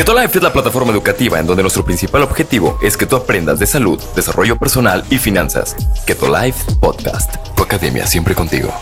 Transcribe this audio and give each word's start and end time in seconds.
Keto 0.00 0.18
Life 0.18 0.38
es 0.38 0.42
la 0.42 0.50
plataforma 0.50 0.92
educativa 0.92 1.38
en 1.38 1.46
donde 1.46 1.60
nuestro 1.62 1.84
principal 1.84 2.22
objetivo 2.22 2.78
es 2.82 2.96
que 2.96 3.04
tú 3.04 3.16
aprendas 3.16 3.58
de 3.58 3.66
salud, 3.66 4.00
desarrollo 4.16 4.58
personal 4.58 5.04
y 5.10 5.18
finanzas. 5.18 5.76
Keto 6.06 6.34
Life 6.34 6.72
Podcast, 6.80 7.36
tu 7.54 7.62
academia 7.62 8.06
siempre 8.06 8.34
contigo. 8.34 8.72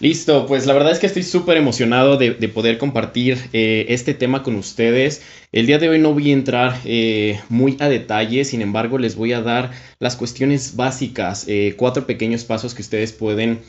Listo, 0.00 0.46
pues 0.46 0.64
la 0.64 0.72
verdad 0.72 0.92
es 0.92 0.98
que 0.98 1.06
estoy 1.06 1.22
súper 1.22 1.58
emocionado 1.58 2.16
de, 2.16 2.32
poder 2.48 2.78
compartir 2.78 3.38
eh, 3.52 3.86
este 3.88 4.14
tema 4.14 4.42
con 4.42 4.56
ustedes. 4.56 5.22
El 5.52 5.66
día 5.66 5.78
de 5.78 5.90
hoy 5.90 5.98
no 5.98 6.14
voy 6.14 6.30
a 6.30 6.32
entrar 6.32 6.80
eh, 6.86 7.40
muy 7.50 7.76
a 7.80 7.88
detalle, 7.88 8.44
sin 8.44 8.62
embargo 8.62 8.96
les 8.96 9.14
voy 9.14 9.34
a 9.34 9.42
dar 9.42 9.72
las 9.98 10.16
cuestiones 10.16 10.76
básicas, 10.76 11.44
eh, 11.48 11.74
cuatro 11.76 12.06
pequeños 12.06 12.44
pasos 12.44 12.74
que 12.74 12.80
ustedes 12.80 13.12
pueden 13.12 13.60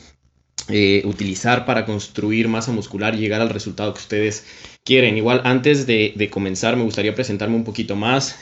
utilizar 1.04 1.66
para 1.66 1.84
construir 1.84 2.48
masa 2.48 2.72
muscular 2.72 3.14
y 3.14 3.18
llegar 3.18 3.40
al 3.40 3.50
resultado 3.50 3.92
que 3.92 4.00
ustedes 4.00 4.44
quieren. 4.84 5.16
Igual 5.16 5.42
antes 5.44 5.86
de, 5.86 6.28
comenzar 6.30 6.76
me 6.76 6.84
gustaría 6.84 7.14
presentarme 7.14 7.56
un 7.56 7.64
poquito 7.64 7.96
más. 7.96 8.38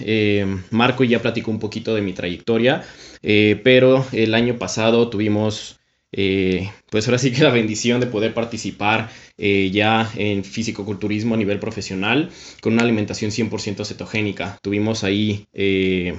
Marco 0.70 1.04
ya 1.04 1.20
platicó 1.20 1.50
un 1.50 1.58
poquito 1.58 1.94
de 1.94 2.02
mi 2.02 2.12
trayectoria, 2.12 2.84
pero 3.20 4.06
el 4.12 4.34
año 4.34 4.58
pasado 4.58 5.08
tuvimos 5.08 5.80
eh, 6.12 6.72
pues 6.90 7.06
ahora 7.06 7.18
sí 7.18 7.30
que 7.32 7.42
la 7.42 7.50
bendición 7.50 8.00
de 8.00 8.06
poder 8.06 8.34
participar 8.34 9.10
eh, 9.38 9.70
ya 9.70 10.10
en 10.16 10.42
físico-culturismo 10.44 11.34
a 11.34 11.38
nivel 11.38 11.60
profesional 11.60 12.30
con 12.60 12.72
una 12.72 12.82
alimentación 12.82 13.30
100% 13.30 13.84
cetogénica. 13.84 14.58
Tuvimos 14.62 15.04
ahí 15.04 15.46
eh, 15.52 16.14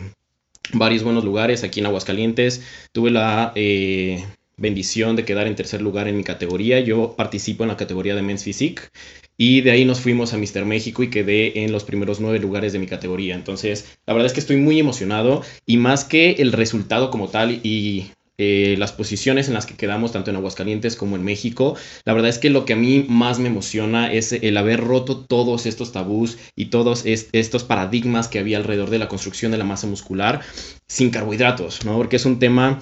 varios 0.74 1.04
buenos 1.04 1.26
lugares 1.26 1.64
aquí 1.64 1.82
en 1.82 1.88
Aguascalientes. 1.88 2.64
Tuve 2.94 3.12
la 3.12 3.54
bendición 4.62 5.16
de 5.16 5.26
quedar 5.26 5.48
en 5.48 5.56
tercer 5.56 5.82
lugar 5.82 6.08
en 6.08 6.16
mi 6.16 6.24
categoría. 6.24 6.80
Yo 6.80 7.16
participo 7.18 7.64
en 7.64 7.70
la 7.70 7.78
categoría 7.78 8.16
de 8.16 8.22
Men's 8.22 8.44
Physique 8.44 8.84
y 9.38 9.62
de 9.62 9.72
ahí 9.72 9.86
nos 9.86 10.00
fuimos 10.00 10.34
a 10.34 10.38
Mister 10.38 10.66
México 10.66 11.04
y 11.04 11.10
quedé 11.10 11.63
en 11.63 11.72
los 11.72 11.84
primeros 11.84 12.20
nueve 12.20 12.40
lugares 12.40 12.72
de 12.72 12.80
mi 12.80 12.88
categoría. 12.88 13.35
Entonces, 13.35 13.98
la 14.05 14.13
verdad 14.13 14.27
es 14.27 14.34
que 14.34 14.40
estoy 14.40 14.58
muy 14.58 14.80
emocionado 14.80 15.41
y 15.66 15.77
más 15.77 16.05
que 16.05 16.34
el 16.34 16.52
resultado 16.52 17.10
como 17.10 17.27
tal 17.27 17.60
y 17.63 18.12
eh, 18.38 18.76
las 18.80 18.91
posiciones 18.91 19.48
en 19.50 19.54
las 19.54 19.66
que 19.68 19.76
quedamos, 19.76 20.12
tanto 20.13 20.32
en 20.32 20.38
Aguascalientes 20.38 20.96
como 20.96 21.16
en 21.16 21.24
México. 21.24 21.76
La 22.05 22.13
verdad 22.13 22.30
es 22.30 22.40
que 22.40 22.50
lo 22.50 22.66
que 22.66 22.74
a 22.74 22.76
mí 22.76 23.05
más 23.07 23.38
me 23.40 23.50
emociona 23.50 24.12
es 24.12 24.32
el 24.32 24.57
haber 24.57 24.80
roto 24.80 25.18
todos 25.18 25.66
estos 25.66 25.91
tabús 25.91 26.38
y 26.55 26.66
todos 26.66 27.05
estos 27.05 27.63
paradigmas 27.63 28.28
que 28.28 28.40
había 28.40 28.57
alrededor 28.57 28.90
de 28.90 29.00
la 29.00 29.07
construcción 29.07 29.52
de 29.52 29.60
la 29.60 29.63
masa 29.63 29.85
muscular 29.85 30.41
sin 30.88 31.12
carbohidratos, 31.12 31.85
¿no? 31.85 31.98
Porque 31.98 32.16
es 32.16 32.26
un 32.26 32.40
tema 32.40 32.82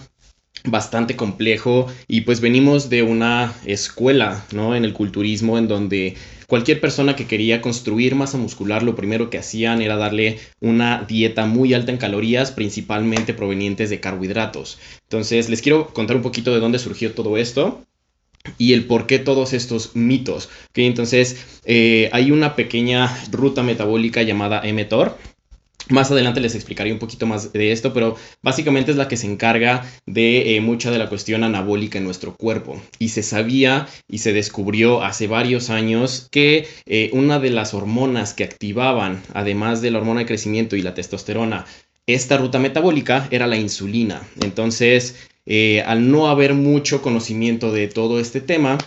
bastante 0.66 1.16
complejo 1.16 1.88
y 2.08 2.22
pues 2.22 2.42
venimos 2.42 2.90
de 2.90 3.04
una 3.04 3.54
escuela, 3.66 4.46
¿no? 4.52 4.76
En 4.76 4.86
el 4.86 4.94
culturismo 4.94 5.58
en 5.58 5.68
donde 5.68 6.16
cualquier 6.48 6.82
persona 6.82 7.16
que 7.16 7.28
quería 7.28 7.62
construir 7.62 8.16
masa 8.16 8.38
muscular 8.38 8.84
lo 8.84 8.96
primero 8.96 9.30
que 9.30 9.38
hacían 9.38 9.82
era 9.82 9.96
darle 9.96 10.40
una 10.60 11.06
dieta 11.08 11.46
muy 11.46 11.74
alta 11.74 11.92
en 11.92 11.98
calorías, 11.98 12.52
principalmente 12.52 13.34
provenientes 13.34 13.90
de 13.90 14.00
carbohidratos. 14.00 14.80
Entonces 15.04 15.50
les 15.50 15.62
quiero 15.62 15.88
contar 15.88 16.16
un 16.16 16.24
poquito 16.24 16.54
de 16.54 16.60
dónde 16.60 16.80
surgió 16.80 17.14
todo 17.14 17.38
esto 17.38 17.84
y 18.58 18.74
el 18.74 18.86
por 18.86 19.06
qué 19.06 19.20
todos 19.20 19.54
estos 19.54 19.96
mitos. 19.96 20.50
Entonces, 20.74 21.60
eh, 21.66 22.10
hay 22.14 22.32
una 22.32 22.56
pequeña 22.56 23.16
ruta 23.32 23.64
metabólica 23.64 24.24
llamada 24.24 24.64
mTOR, 24.64 25.18
más 25.90 26.12
adelante 26.12 26.40
les 26.40 26.56
explicaré 26.56 26.92
un 26.92 27.00
poquito 27.00 27.26
más 27.26 27.52
de 27.52 27.72
esto, 27.72 27.94
pero 27.94 28.16
básicamente 28.42 28.92
es 28.92 28.98
la 28.98 29.08
que 29.08 29.18
se 29.18 29.28
encarga 29.28 29.86
de 30.06 30.56
eh, 30.56 30.62
mucha 30.62 30.92
de 30.92 30.98
la 30.98 31.09
cuestión 31.09 31.44
anabólica 31.44 31.98
en 31.98 32.06
nuestro 32.06 32.36
cuerpo. 32.36 32.81
Y 33.00 33.09
se 33.09 33.23
sabía 33.23 33.88
y 34.08 34.20
se 34.20 34.34
descubrió 34.34 35.04
hace 35.04 35.28
varios 35.28 35.70
años 35.70 36.28
que 36.31 36.68
eh, 36.86 37.09
una 37.14 37.40
de 37.40 37.50
las 37.50 37.73
hormonas 37.73 38.34
que 38.34 38.44
activaban, 38.44 39.22
además 39.34 39.81
de 39.81 39.92
la 39.92 40.00
hormona 40.00 40.22
de 40.22 40.26
crecimiento 40.28 40.76
y 40.76 40.81
la 40.81 40.94
testosterona, 40.94 41.66
esta 42.08 42.38
ruta 42.38 42.59
metabólica 42.59 43.28
era 43.31 43.47
la 43.47 43.58
insulina. 43.58 44.22
Entonces, 44.42 45.16
eh, 45.46 45.81
al 45.86 46.09
no 46.12 46.30
haber 46.30 46.53
mucho 46.53 47.02
conocimiento 47.02 47.72
de 47.72 47.88
todo 47.88 48.19
este 48.19 48.42
tema, 48.42 48.78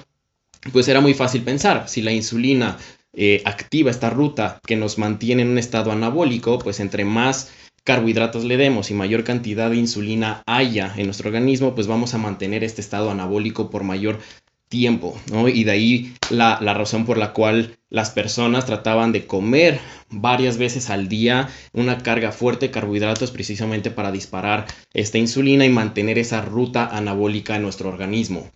pues 0.73 0.87
era 0.89 1.01
muy 1.01 1.15
fácil 1.15 1.43
pensar, 1.43 1.89
si 1.89 2.03
la 2.03 2.13
insulina 2.13 2.79
eh, 3.15 3.43
activa 3.45 3.91
esta 3.91 4.11
ruta 4.11 4.61
que 4.67 4.77
nos 4.77 4.99
mantiene 4.99 5.43
en 5.43 5.49
un 5.49 5.59
estado 5.59 5.93
anabólico, 5.93 6.59
pues 6.59 6.81
entre 6.81 7.05
más 7.05 7.51
carbohidratos 7.85 8.45
le 8.45 8.57
demos 8.57 8.91
y 8.91 8.95
mayor 8.95 9.25
cantidad 9.25 9.71
de 9.71 9.77
insulina 9.77 10.43
haya 10.47 10.93
en 10.97 11.07
nuestro 11.07 11.29
organismo, 11.29 11.75
pues 11.75 11.87
vamos 11.87 12.15
a 12.15 12.19
mantener 12.19 12.65
este 12.65 12.81
estado 12.81 13.11
anabólico 13.11 13.71
por 13.71 13.83
mayor 13.83 14.21
tiempo, 14.69 15.21
¿no? 15.31 15.49
Y 15.49 15.65
de 15.65 15.71
ahí 15.71 16.15
la, 16.31 16.59
la, 16.63 16.73
razón 16.73 17.05
por 17.05 17.19
la 17.19 17.35
cual 17.35 17.77
las 17.91 18.11
personas 18.11 18.65
trataban 18.65 19.13
de 19.13 19.27
comer 19.27 19.79
varias 20.09 20.57
veces 20.57 20.89
al 20.89 21.09
día 21.09 21.51
una 21.75 21.99
carga 21.99 22.33
fuerte 22.33 22.69
de 22.69 22.73
carbohidratos 22.73 23.33
precisamente 23.33 23.91
para 23.91 24.11
disparar 24.11 24.65
esta 24.95 25.19
insulina 25.19 25.67
y 25.67 25.69
mantener 25.69 26.19
esa 26.19 26.41
ruta 26.41 26.87
anabólica 26.87 27.57
en 27.57 27.63
nuestro 27.63 27.91
organismo. 27.91 28.51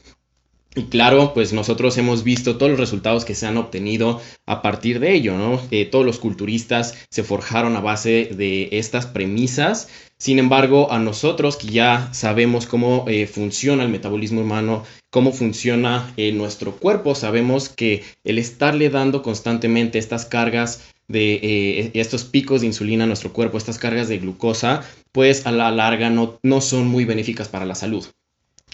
Y 0.78 0.84
claro, 0.84 1.32
pues 1.32 1.54
nosotros 1.54 1.96
hemos 1.96 2.22
visto 2.22 2.58
todos 2.58 2.68
los 2.68 2.78
resultados 2.78 3.24
que 3.24 3.34
se 3.34 3.46
han 3.46 3.56
obtenido 3.56 4.20
a 4.44 4.60
partir 4.60 5.00
de 5.00 5.14
ello, 5.14 5.34
¿no? 5.38 5.58
Eh, 5.70 5.86
todos 5.86 6.04
los 6.04 6.18
culturistas 6.18 6.94
se 7.10 7.22
forjaron 7.22 7.76
a 7.76 7.80
base 7.80 8.28
de 8.36 8.68
estas 8.72 9.06
premisas. 9.06 9.88
Sin 10.18 10.38
embargo, 10.38 10.92
a 10.92 10.98
nosotros 10.98 11.56
que 11.56 11.68
ya 11.68 12.12
sabemos 12.12 12.66
cómo 12.66 13.06
eh, 13.08 13.26
funciona 13.26 13.84
el 13.84 13.88
metabolismo 13.88 14.42
humano, 14.42 14.84
cómo 15.08 15.32
funciona 15.32 16.12
eh, 16.18 16.32
nuestro 16.32 16.72
cuerpo, 16.72 17.14
sabemos 17.14 17.70
que 17.70 18.04
el 18.22 18.36
estarle 18.36 18.90
dando 18.90 19.22
constantemente 19.22 19.98
estas 19.98 20.26
cargas 20.26 20.82
de 21.08 21.90
estos 21.94 22.24
picos 22.24 22.60
de 22.60 22.66
insulina 22.66 23.04
a 23.04 23.06
nuestro 23.06 23.32
cuerpo, 23.32 23.56
estas 23.56 23.78
cargas 23.78 24.08
de 24.08 24.18
glucosa, 24.18 24.82
pues 25.12 25.46
a 25.46 25.52
la 25.52 25.70
larga 25.70 26.10
no, 26.10 26.38
no 26.42 26.60
son 26.60 26.86
muy 26.86 27.06
benéficas 27.06 27.48
para 27.48 27.64
la 27.64 27.76
salud. 27.76 28.04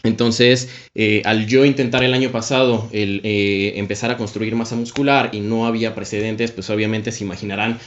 Entonces, 0.02 0.68
eh, 0.94 1.22
al 1.24 1.46
yo 1.46 1.64
intentar 1.64 2.02
el 2.02 2.14
año 2.14 2.30
pasado 2.30 2.88
el, 2.92 3.20
eh, 3.24 3.74
empezar 3.76 4.10
a 4.10 4.16
construir 4.16 4.54
masa 4.56 4.76
muscular 4.76 5.30
y 5.32 5.40
no 5.40 5.66
había 5.66 5.94
precedentes, 5.94 6.50
pues 6.50 6.70
obviamente 6.70 7.12
se 7.12 7.24
imaginarán 7.24 7.78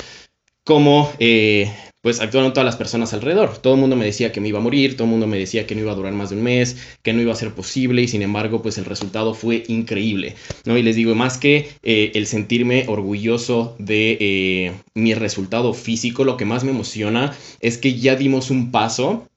cómo 0.63 1.11
eh, 1.19 1.71
pues 2.01 2.21
actuaron 2.21 2.53
todas 2.53 2.65
las 2.65 2.77
personas 2.77 3.13
alrededor. 3.13 3.57
Todo 3.57 3.73
el 3.73 3.81
mundo 3.81 3.95
me 3.95 4.05
decía 4.05 4.31
que 4.31 4.39
me 4.39 4.47
iba 4.47 4.59
a 4.59 4.61
morir, 4.61 4.95
todo 4.95 5.05
el 5.05 5.11
mundo 5.11 5.27
me 5.27 5.37
decía 5.37 5.67
que 5.67 5.75
no 5.75 5.81
iba 5.81 5.91
a 5.91 5.95
durar 5.95 6.13
más 6.13 6.29
de 6.29 6.37
un 6.37 6.43
mes, 6.43 6.77
que 7.03 7.13
no 7.13 7.21
iba 7.21 7.33
a 7.33 7.35
ser 7.35 7.53
posible 7.53 8.01
y 8.01 8.07
sin 8.07 8.21
embargo 8.21 8.61
pues 8.61 8.77
el 8.77 8.85
resultado 8.85 9.33
fue 9.33 9.63
increíble. 9.67 10.35
¿no? 10.65 10.77
Y 10.77 10.83
les 10.83 10.95
digo, 10.95 11.15
más 11.15 11.37
que 11.37 11.69
el 11.83 12.27
sentirme 12.27 12.85
orgulloso 12.87 13.75
de 13.79 14.73
mi 14.93 15.13
resultado 15.15 15.73
físico, 15.73 16.23
lo 16.23 16.37
que 16.37 16.45
más 16.45 16.63
me 16.63 16.71
emociona 16.71 17.35
es 17.59 17.77
que 17.77 17.95
ya 17.95 18.15
dimos 18.15 18.51
un 18.51 18.71
paso 18.71 19.27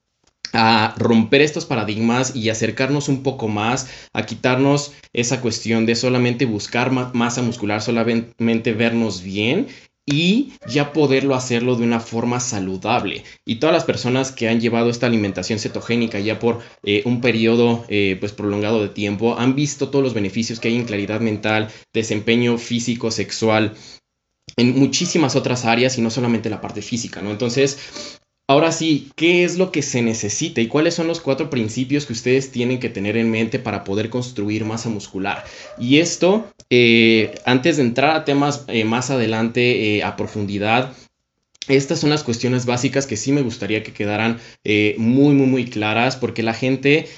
a 0.53 0.94
romper 0.97 1.42
estos 1.42 1.66
paradigmas 1.66 2.34
y 2.34 2.48
acercarnos 2.48 3.09
un 3.09 3.22
poco 3.22 3.48
más, 3.48 3.88
a 4.12 4.25
quitarnos 4.25 4.92
esa 5.12 5.41
cuestión 5.41 5.86
de 5.86 5.94
solamente 5.94 6.47
buscar 6.47 6.91
masa 6.91 7.42
muscular, 7.42 7.82
solamente 7.82 8.72
vernos 8.72 9.22
bien 9.22 9.69
y 10.10 10.53
ya 10.66 10.92
poderlo 10.94 11.34
hacerlo 11.34 11.76
de 11.76 11.84
una 11.84 12.00
forma 12.00 12.41
saludable. 12.41 13.25
Y 13.44 13.56
todas 13.56 13.75
las 13.75 13.84
personas 13.84 14.32
que 14.32 14.48
han 14.48 14.60
llevado 14.60 14.88
esta 14.88 15.06
alimentación 15.06 15.59
cetogénica 15.59 16.19
ya 16.19 16.38
por 16.38 16.60
eh, 16.82 17.03
un 17.04 17.20
periodo 17.20 17.84
eh, 17.88 18.16
pues 18.19 18.32
prolongado 18.32 18.82
de 18.82 18.88
tiempo 18.88 19.38
han 19.38 19.54
visto 19.54 19.91
todos 19.91 20.03
los 20.03 20.15
beneficios 20.15 20.60
que 20.60 20.69
hay 20.69 20.76
en 20.76 20.86
claridad 20.86 21.20
mental, 21.20 21.69
desempeño 21.92 22.56
físico, 22.56 23.10
sexual, 23.10 23.75
en 24.56 24.78
muchísimas 24.78 25.36
otras 25.36 25.66
áreas 25.66 25.98
y 25.98 26.00
no 26.00 26.10
solamente 26.10 26.48
la 26.48 26.60
parte 26.60 26.80
física, 26.80 27.20
¿no? 27.20 27.30
Entonces, 27.30 28.18
Ahora 28.50 28.72
sí, 28.72 29.12
¿qué 29.14 29.44
es 29.44 29.59
lo 29.59 29.70
que 29.70 29.82
se 29.82 30.00
necesita 30.00 30.62
y 30.62 30.69
cuáles 30.69 30.94
son 30.94 31.06
los 31.06 31.20
cuatro 31.20 31.50
principios 31.50 32.06
que 32.06 32.14
ustedes 32.14 32.50
tienen 32.50 32.81
que 32.81 32.88
tener 32.88 33.19
en 33.19 33.31
mente 33.31 33.59
para 33.59 33.84
poder 33.84 34.09
construir 34.09 34.64
masa 34.64 34.88
muscular? 34.88 35.44
Y 35.78 35.98
esto, 35.98 36.47
eh, 36.71 37.34
antes 37.45 37.77
de 37.77 37.83
entrar 37.83 38.16
a 38.16 38.24
temas 38.24 38.65
eh, 38.68 38.86
más 38.86 39.10
adelante 39.10 39.97
eh, 39.98 40.03
a 40.03 40.16
profundidad, 40.16 40.95
estas 41.68 41.98
son 42.00 42.09
las 42.09 42.24
cuestiones 42.24 42.65
básicas 42.65 43.06
que 43.06 43.18
sí 43.18 43.33
me 43.33 43.42
gustaría 43.42 43.83
que 43.83 43.92
quedaran 43.92 44.39
muy, 44.97 45.34
muy, 45.34 45.47
muy 45.47 45.65
claras 45.66 46.16
porque 46.16 46.42
la 46.42 46.54
gente 46.54 47.09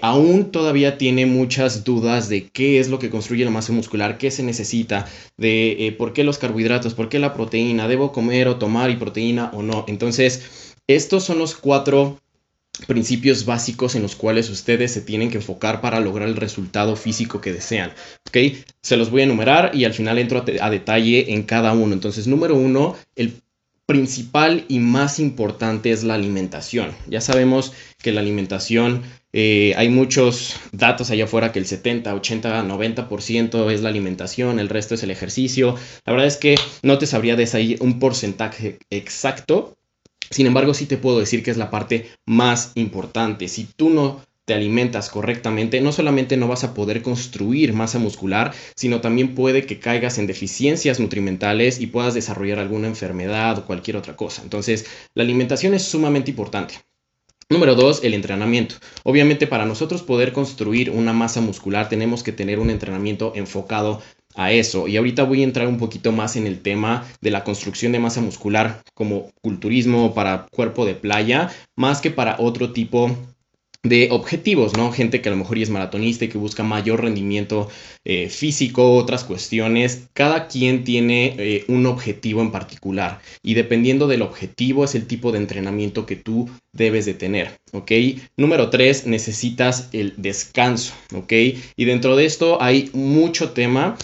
aún 0.00 0.50
todavía 0.50 0.96
tiene 0.96 1.26
muchas 1.26 1.84
dudas 1.84 2.30
de 2.30 2.48
qué 2.48 2.80
es 2.80 2.88
lo 2.88 2.98
que 2.98 3.10
construye 3.10 3.44
la 3.44 3.50
masa 3.50 3.74
muscular, 3.74 4.16
qué 4.16 4.30
se 4.30 4.42
necesita, 4.42 5.06
de 5.36 5.94
por 5.98 6.14
qué 6.14 6.24
los 6.24 6.38
carbohidratos, 6.38 6.94
por 6.94 7.10
qué 7.10 7.18
la 7.18 7.34
proteína, 7.34 7.88
debo 7.88 8.10
comer 8.10 8.48
o 8.48 8.56
tomar 8.56 8.88
y 8.88 8.96
proteína 8.96 9.50
o 9.52 9.62
no. 9.62 9.84
Entonces, 9.86 10.69
estos 10.94 11.24
son 11.24 11.38
los 11.38 11.54
cuatro 11.54 12.20
principios 12.86 13.44
básicos 13.44 13.94
en 13.94 14.02
los 14.02 14.16
cuales 14.16 14.48
ustedes 14.48 14.92
se 14.92 15.00
tienen 15.00 15.30
que 15.30 15.38
enfocar 15.38 15.80
para 15.80 16.00
lograr 16.00 16.28
el 16.28 16.36
resultado 16.36 16.96
físico 16.96 17.40
que 17.40 17.52
desean. 17.52 17.92
¿Ok? 18.28 18.38
Se 18.82 18.96
los 18.96 19.10
voy 19.10 19.22
a 19.22 19.24
enumerar 19.24 19.72
y 19.74 19.84
al 19.84 19.94
final 19.94 20.18
entro 20.18 20.44
a, 20.60 20.70
detalle 20.70 21.32
en 21.32 21.42
cada 21.42 21.72
uno. 21.72 21.92
Entonces, 21.92 22.26
número 22.26 22.56
uno, 22.56 22.96
el 23.16 23.34
principal 23.86 24.64
y 24.68 24.78
más 24.78 25.18
importante 25.18 25.90
es 25.90 26.04
la 26.04 26.14
alimentación. 26.14 26.92
Ya 27.08 27.20
sabemos 27.20 27.72
que 27.98 28.12
la 28.12 28.20
alimentación 28.20 29.02
eh, 29.32 29.74
hay 29.76 29.88
muchos 29.88 30.56
datos 30.72 31.10
allá 31.10 31.24
afuera 31.24 31.52
que 31.52 31.58
el 31.58 31.66
70, 31.66 32.14
80, 32.14 32.64
90% 32.64 33.70
es 33.70 33.80
la 33.80 33.88
alimentación, 33.88 34.58
el 34.58 34.68
resto 34.68 34.94
es 34.94 35.02
el 35.02 35.10
ejercicio. 35.10 35.74
La 36.04 36.12
verdad 36.12 36.28
es 36.28 36.36
que 36.36 36.54
no 36.82 36.98
te 36.98 37.06
sabría 37.06 37.36
decir 37.36 37.78
un 37.80 37.98
porcentaje 37.98 38.78
exacto. 38.90 39.76
Sin 40.30 40.46
embargo, 40.46 40.74
sí 40.74 40.86
te 40.86 40.96
puedo 40.96 41.18
decir 41.18 41.42
que 41.42 41.50
es 41.50 41.56
la 41.56 41.70
parte 41.70 42.08
más 42.24 42.72
importante. 42.76 43.48
Si 43.48 43.64
tú 43.64 43.90
no 43.90 44.20
te 44.44 44.54
alimentas 44.54 45.10
correctamente, 45.10 45.80
no 45.80 45.92
solamente 45.92 46.36
no 46.36 46.48
vas 46.48 46.64
a 46.64 46.74
poder 46.74 47.02
construir 47.02 47.72
masa 47.72 47.98
muscular, 47.98 48.52
sino 48.74 49.00
también 49.00 49.34
puede 49.34 49.66
que 49.66 49.78
caigas 49.78 50.18
en 50.18 50.26
deficiencias 50.26 50.98
nutrimentales 50.98 51.80
y 51.80 51.86
puedas 51.86 52.14
desarrollar 52.14 52.58
alguna 52.58 52.88
enfermedad 52.88 53.58
o 53.58 53.66
cualquier 53.66 53.96
otra 53.96 54.16
cosa. 54.16 54.42
Entonces, 54.42 54.86
la 55.14 55.22
alimentación 55.22 55.74
es 55.74 55.82
sumamente 55.82 56.30
importante. 56.30 56.74
Número 57.48 57.74
dos, 57.74 58.04
el 58.04 58.14
entrenamiento. 58.14 58.76
Obviamente 59.02 59.48
para 59.48 59.66
nosotros 59.66 60.02
poder 60.02 60.32
construir 60.32 60.90
una 60.90 61.12
masa 61.12 61.40
muscular 61.40 61.88
tenemos 61.88 62.22
que 62.22 62.30
tener 62.30 62.60
un 62.60 62.70
entrenamiento 62.70 63.32
enfocado 63.34 64.00
a 64.34 64.52
eso. 64.52 64.88
Y 64.88 64.96
ahorita 64.96 65.24
voy 65.24 65.40
a 65.40 65.44
entrar 65.44 65.66
un 65.66 65.78
poquito 65.78 66.12
más 66.12 66.36
en 66.36 66.46
el 66.46 66.60
tema 66.60 67.06
de 67.20 67.30
la 67.30 67.44
construcción 67.44 67.92
de 67.92 67.98
masa 67.98 68.20
muscular 68.20 68.82
como 68.94 69.30
culturismo 69.42 70.14
para 70.14 70.46
cuerpo 70.50 70.86
de 70.86 70.94
playa, 70.94 71.50
más 71.76 72.00
que 72.00 72.10
para 72.10 72.36
otro 72.38 72.72
tipo 72.72 73.16
de 73.82 74.08
objetivos, 74.10 74.76
¿no? 74.76 74.92
Gente 74.92 75.22
que 75.22 75.30
a 75.30 75.32
lo 75.32 75.38
mejor 75.38 75.56
es 75.58 75.70
maratonista 75.70 76.26
y 76.26 76.28
que 76.28 76.36
busca 76.36 76.62
mayor 76.62 77.02
rendimiento 77.02 77.70
eh, 78.04 78.28
físico, 78.28 78.94
otras 78.94 79.24
cuestiones. 79.24 80.08
Cada 80.12 80.48
quien 80.48 80.84
tiene 80.84 81.34
eh, 81.38 81.64
un 81.68 81.86
objetivo 81.86 82.42
en 82.42 82.50
particular 82.50 83.20
y 83.42 83.54
dependiendo 83.54 84.06
del 84.06 84.22
objetivo 84.22 84.84
es 84.84 84.94
el 84.94 85.06
tipo 85.06 85.32
de 85.32 85.38
entrenamiento 85.38 86.04
que 86.04 86.16
tú 86.16 86.50
debes 86.72 87.06
de 87.06 87.14
tener, 87.14 87.58
¿ok? 87.72 87.90
Número 88.36 88.68
tres, 88.68 89.06
necesitas 89.06 89.88
el 89.92 90.12
descanso, 90.18 90.92
¿ok? 91.14 91.32
Y 91.76 91.84
dentro 91.86 92.16
de 92.16 92.26
esto 92.26 92.60
hay 92.60 92.90
mucho 92.92 93.52
tema 93.52 93.96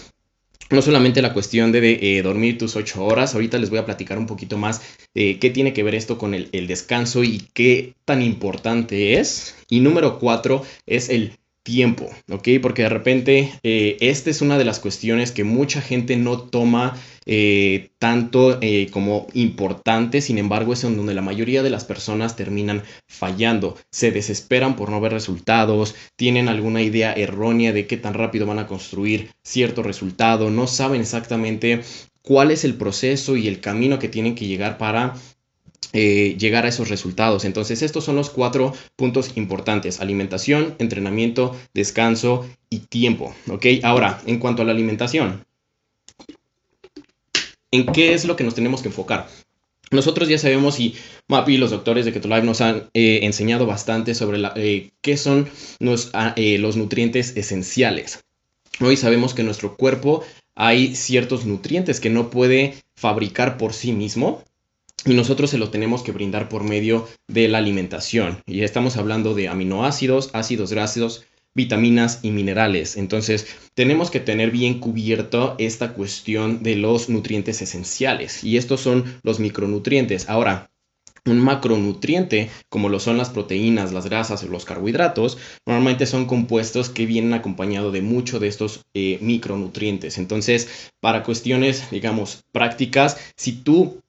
no 0.69 0.81
solamente 0.81 1.21
la 1.21 1.33
cuestión 1.33 1.71
de, 1.71 1.99
eh, 2.01 2.21
dormir 2.21 2.57
tus 2.57 2.75
ocho 2.75 3.03
horas, 3.05 3.33
ahorita 3.33 3.57
les 3.57 3.69
voy 3.69 3.79
a 3.79 3.85
platicar 3.85 4.17
un 4.17 4.27
poquito 4.27 4.57
más 4.57 4.81
eh, 5.15 5.39
qué 5.39 5.49
tiene 5.49 5.73
que 5.73 5.83
ver 5.83 5.95
esto 5.95 6.17
con 6.17 6.33
el, 6.33 6.49
el, 6.51 6.67
descanso 6.67 7.23
y 7.23 7.47
qué 7.53 7.93
tan 8.05 8.21
importante 8.21 9.19
es. 9.19 9.55
Y 9.69 9.79
número 9.79 10.19
cuatro 10.19 10.63
es 10.85 11.09
el 11.09 11.37
tiempo, 11.67 12.09
¿ok? 12.31 12.47
Porque 12.61 12.83
de 12.83 12.89
repente 12.89 13.51
eh, 13.61 13.97
esta 13.99 14.29
es 14.29 14.41
una 14.41 14.57
de 14.57 14.63
las 14.63 14.79
cuestiones 14.79 15.33
que 15.33 15.43
mucha 15.43 15.81
gente 15.81 16.15
no 16.15 16.39
toma 16.39 16.95
eh, 17.25 17.89
tanto 17.99 18.57
eh, 18.61 18.87
como 18.89 19.27
importante, 19.33 20.21
sin 20.21 20.37
embargo 20.37 20.71
es 20.71 20.85
en 20.85 20.95
donde 20.95 21.13
la 21.13 21.21
mayoría 21.21 21.63
de 21.63 21.69
las 21.69 21.83
personas 21.83 22.37
terminan 22.37 22.83
fallando, 23.09 23.75
se 23.91 24.11
desesperan 24.11 24.77
por 24.77 24.89
no 24.89 25.01
ver 25.01 25.11
resultados, 25.11 25.93
tienen 26.15 26.47
alguna 26.47 26.81
idea 26.81 27.11
errónea 27.11 27.73
de 27.73 27.85
qué 27.85 27.97
tan 27.97 28.13
rápido 28.13 28.45
van 28.45 28.59
a 28.59 28.67
construir 28.67 29.31
cierto 29.43 29.83
resultado, 29.83 30.49
no 30.49 30.67
saben 30.67 31.01
exactamente 31.01 31.81
cuál 32.21 32.51
es 32.51 32.63
el 32.63 32.75
proceso 32.75 33.35
y 33.35 33.49
el 33.49 33.59
camino 33.59 33.99
que 33.99 34.07
tienen 34.07 34.35
que 34.35 34.47
llegar 34.47 34.77
para 34.77 35.15
eh, 35.93 36.35
llegar 36.37 36.65
a 36.65 36.69
esos 36.69 36.89
resultados. 36.89 37.45
Entonces, 37.45 37.81
estos 37.81 38.03
son 38.03 38.15
los 38.15 38.29
cuatro 38.29 38.73
puntos 38.95 39.31
importantes. 39.35 40.01
Alimentación, 40.01 40.75
entrenamiento, 40.79 41.55
descanso 41.73 42.45
y 42.69 42.79
tiempo. 42.79 43.33
¿Ok? 43.49 43.65
Ahora, 43.83 44.21
en 44.25 44.39
cuanto 44.39 44.61
a 44.61 44.65
la 44.65 44.73
alimentación, 44.73 45.45
¿en 47.71 47.85
qué 47.87 48.13
es 48.13 48.25
lo 48.25 48.35
que 48.35 48.43
nos 48.43 48.53
tenemos 48.53 48.81
que 48.81 48.89
enfocar? 48.89 49.27
Nosotros 49.89 50.27
ya 50.27 50.37
sabemos 50.37 50.79
y 50.81 50.95
Mapi 51.29 51.53
y 51.53 51.57
los 51.57 51.71
doctores 51.71 52.03
de 52.03 52.11
Ketolive 52.11 52.43
nos 52.43 52.59
han 52.59 52.89
eh, 52.93 53.21
enseñado 53.23 53.65
bastante 53.65 54.13
sobre 54.13 54.41
eh, 54.57 54.91
qué 55.01 55.15
son 55.15 55.49
los, 55.79 56.09
ah, 56.13 56.35
los 56.35 56.75
nutrientes 56.75 57.37
esenciales. 57.37 58.25
Hoy 58.81 58.97
sabemos 58.97 59.33
que 59.33 59.41
en 59.41 59.45
nuestro 59.45 59.77
cuerpo 59.77 60.23
hay 60.53 60.95
ciertos 60.95 61.45
nutrientes 61.45 62.01
que 62.01 62.09
no 62.09 62.29
puede 62.29 62.75
fabricar 62.95 63.57
por 63.57 63.73
sí 63.73 63.93
mismo 63.93 64.43
y 65.05 65.13
nosotros 65.13 65.49
se 65.49 65.57
lo 65.57 65.69
tenemos 65.69 66.03
que 66.03 66.11
brindar 66.11 66.49
por 66.49 66.63
medio 66.63 67.07
de 67.27 67.47
la 67.47 67.59
alimentación. 67.59 68.41
Y 68.45 68.61
estamos 68.61 68.97
hablando 68.97 69.33
de 69.33 69.47
aminoácidos, 69.47 70.29
ácidos 70.33 70.71
grasos, 70.71 71.23
vitaminas 71.53 72.19
y 72.23 72.31
minerales. 72.31 72.97
Entonces, 72.97 73.47
tenemos 73.73 74.11
que 74.11 74.19
tener 74.19 74.51
bien 74.51 74.79
cubierto 74.79 75.55
esta 75.57 75.93
cuestión 75.93 76.61
de 76.61 76.75
los 76.75 77.09
nutrientes 77.09 77.61
esenciales. 77.61 78.43
Y 78.43 78.57
estos 78.57 78.81
son 78.81 79.19
los 79.23 79.39
micronutrientes. 79.39 80.29
Ahora, 80.29 80.69
un 81.25 81.39
macronutriente, 81.39 82.49
como 82.69 82.89
lo 82.89 82.99
son 82.99 83.17
las 83.17 83.29
proteínas, 83.29 83.91
las 83.91 84.05
grasas 84.05 84.43
o 84.43 84.47
los 84.47 84.65
carbohidratos, 84.65 85.37
normalmente 85.65 86.05
son 86.05 86.25
compuestos 86.25 86.89
que 86.89 87.05
vienen 87.05 87.33
acompañados 87.33 87.93
de 87.93 88.01
mucho 88.01 88.39
de 88.39 88.47
estos 88.47 88.85
eh, 88.93 89.17
micronutrientes. 89.21 90.17
Entonces, 90.17 90.91
para 90.99 91.23
cuestiones, 91.23 91.89
digamos, 91.91 92.43
prácticas, 92.51 93.17
si 93.35 93.53
tú 93.53 94.01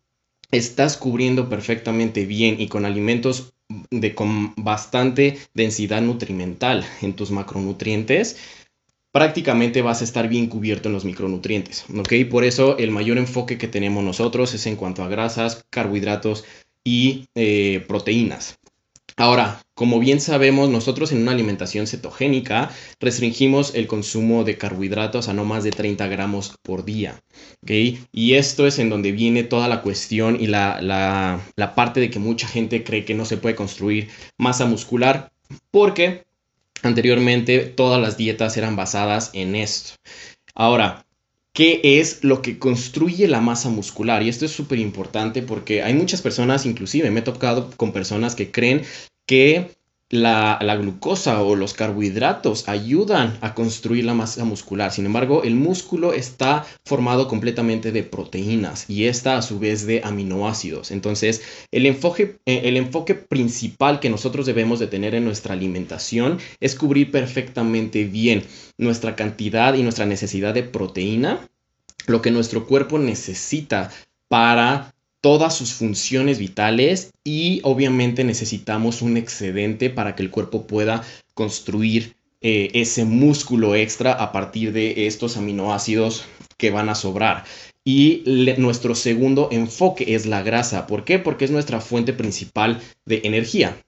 estás 0.51 0.97
cubriendo 0.97 1.49
perfectamente 1.49 2.27
bien 2.27 2.61
y 2.61 2.69
con 2.69 2.85
alimentos 2.85 3.53
de 3.91 4.15
con 4.15 4.55
bastante 4.57 5.39
densidad 5.55 6.01
nutrimental 6.01 6.87
en 7.03 7.15
tus 7.15 7.31
macronutrientes, 7.31 8.39
prácticamente 9.13 9.83
vas 9.83 10.01
a 10.01 10.05
estar 10.05 10.29
bien 10.29 10.47
cubierto 10.47 10.89
en 10.89 10.95
los 10.95 11.05
micronutrientes, 11.05 11.85
¿ok? 11.95 12.13
Por 12.31 12.45
eso 12.45 12.79
el 12.79 12.91
mayor 12.91 13.19
enfoque 13.19 13.59
que 13.59 13.69
tenemos 13.69 14.03
nosotros 14.05 14.55
es 14.55 14.67
en 14.67 14.77
cuanto 14.77 15.03
a 15.03 15.09
grasas, 15.09 15.65
carbohidratos 15.71 16.45
y 16.85 17.27
eh, 17.35 17.85
proteínas. 17.87 18.59
Ahora, 19.19 19.61
como 19.75 19.99
bien 19.99 20.21
sabemos, 20.21 20.71
nosotros 20.71 21.11
en 21.11 21.23
una 21.23 21.33
alimentación 21.33 21.89
cetogénica 21.89 22.71
restringimos 23.01 23.75
el 23.75 23.89
consumo 23.89 24.45
de 24.45 24.57
carbohidratos 24.57 25.29
a 25.29 25.33
no 25.33 25.45
más 25.45 25.65
de 25.65 25.73
30 25.73 26.07
gramos 26.07 26.55
por 26.63 26.85
día. 26.85 27.21
Y 27.67 28.35
esto 28.35 28.69
es 28.69 28.79
en 28.79 28.91
donde 28.91 29.11
viene 29.11 29.43
toda 29.43 29.67
la 29.67 29.83
cuestión 29.83 30.41
y 30.41 30.47
la, 30.47 30.81
la, 30.81 31.41
la 31.57 31.75
parte 31.75 31.99
de 31.99 32.11
que 32.11 32.21
mucha 32.21 32.47
gente 32.47 32.85
cree 32.85 33.05
que 33.05 33.15
no 33.15 33.25
se 33.25 33.39
puede 33.39 33.57
construir 33.57 34.09
masa 34.39 34.67
muscular 34.67 35.33
porque 35.73 36.23
anteriormente 36.85 37.59
todas 37.59 38.01
las 38.01 38.17
dietas 38.17 38.57
eran 38.57 38.77
basadas 38.77 39.31
en 39.33 39.57
esto. 39.57 39.95
Ahora, 40.55 41.09
qué 41.59 41.81
es 41.83 42.23
lo 42.23 42.41
que 42.41 42.57
construye 42.61 43.27
la 43.27 43.41
masa 43.41 43.69
muscular. 43.69 44.23
Y 44.23 44.29
esto 44.29 44.45
es 44.45 44.53
súper 44.53 44.79
importante 44.79 45.43
porque 45.43 45.83
hay 45.83 45.93
muchas 45.93 46.23
personas, 46.23 46.67
inclusive 46.67 47.11
me 47.11 47.19
he 47.19 47.23
tocado 47.25 47.73
con 47.77 47.91
personas 47.91 48.37
que 48.37 48.53
creen 48.53 48.83
que 49.29 49.77
la, 50.11 50.59
glucosa 50.81 51.43
o 51.43 51.55
los 51.55 51.75
carbohidratos 51.75 52.67
ayudan 52.67 53.37
a 53.43 53.55
construir 53.55 54.07
la 54.07 54.15
masa 54.15 54.45
muscular. 54.45 54.91
Sin 54.91 55.05
embargo, 55.05 55.43
el 55.45 55.55
músculo 55.55 56.15
está 56.15 56.65
formado 56.85 57.29
completamente 57.29 57.93
de 57.93 58.05
proteínas 58.05 58.89
y 58.89 59.05
esta 59.05 59.37
a 59.37 59.43
su 59.43 59.59
vez 59.59 59.87
de 59.87 60.01
aminoácidos. 60.03 60.91
Entonces, 60.91 61.43
el 61.71 61.85
enfoque, 61.85 62.39
eh, 62.47 62.63
el 62.65 62.79
enfoque 62.79 63.15
principal 63.15 64.01
que 64.01 64.09
nosotros 64.09 64.47
debemos 64.47 64.79
de 64.79 64.87
tener 64.87 65.15
en 65.15 65.27
nuestra 65.27 65.53
alimentación 65.53 66.39
es 66.59 66.75
cubrir 66.75 67.11
perfectamente 67.11 68.05
bien 68.05 68.45
nuestra 68.79 69.15
cantidad 69.15 69.75
y 69.75 69.83
nuestra 69.83 70.07
necesidad 70.07 70.55
de 70.55 70.63
proteína, 70.63 71.47
lo 72.07 72.23
que 72.23 72.31
nuestro 72.31 72.67
cuerpo 72.67 72.99
necesita 72.99 73.91
para 74.29 74.95
todas 75.21 75.57
sus 75.57 75.73
funciones 75.73 76.39
vitales 76.39 77.13
y 77.25 77.61
obviamente 77.65 78.25
necesitamos 78.25 79.03
un 79.03 79.17
excedente 79.17 79.91
para 79.91 80.15
que 80.15 80.23
el 80.23 80.31
cuerpo 80.31 80.67
pueda 80.67 81.03
construir 81.35 82.17
eh, 82.41 82.71
ese 82.75 83.05
músculo 83.05 83.75
extra 83.75 84.13
a 84.13 84.31
partir 84.31 84.73
de 84.73 85.07
estos 85.07 85.37
aminoácidos 85.37 86.25
que 86.57 86.71
van 86.71 86.89
a 86.89 86.95
sobrar. 86.95 87.45
Y 87.85 88.23
nuestro 88.59 88.95
segundo 88.95 89.49
enfoque 89.51 90.15
es 90.15 90.27
la 90.27 90.43
grasa. 90.43 90.87
¿Por 90.87 91.05
qué? 91.05 91.19
Porque 91.19 91.47
es 91.47 91.51
nuestra 91.51 91.81
fuente 91.81 92.13
principal 92.13 92.81
de 93.07 93.23
energía. 93.25 93.79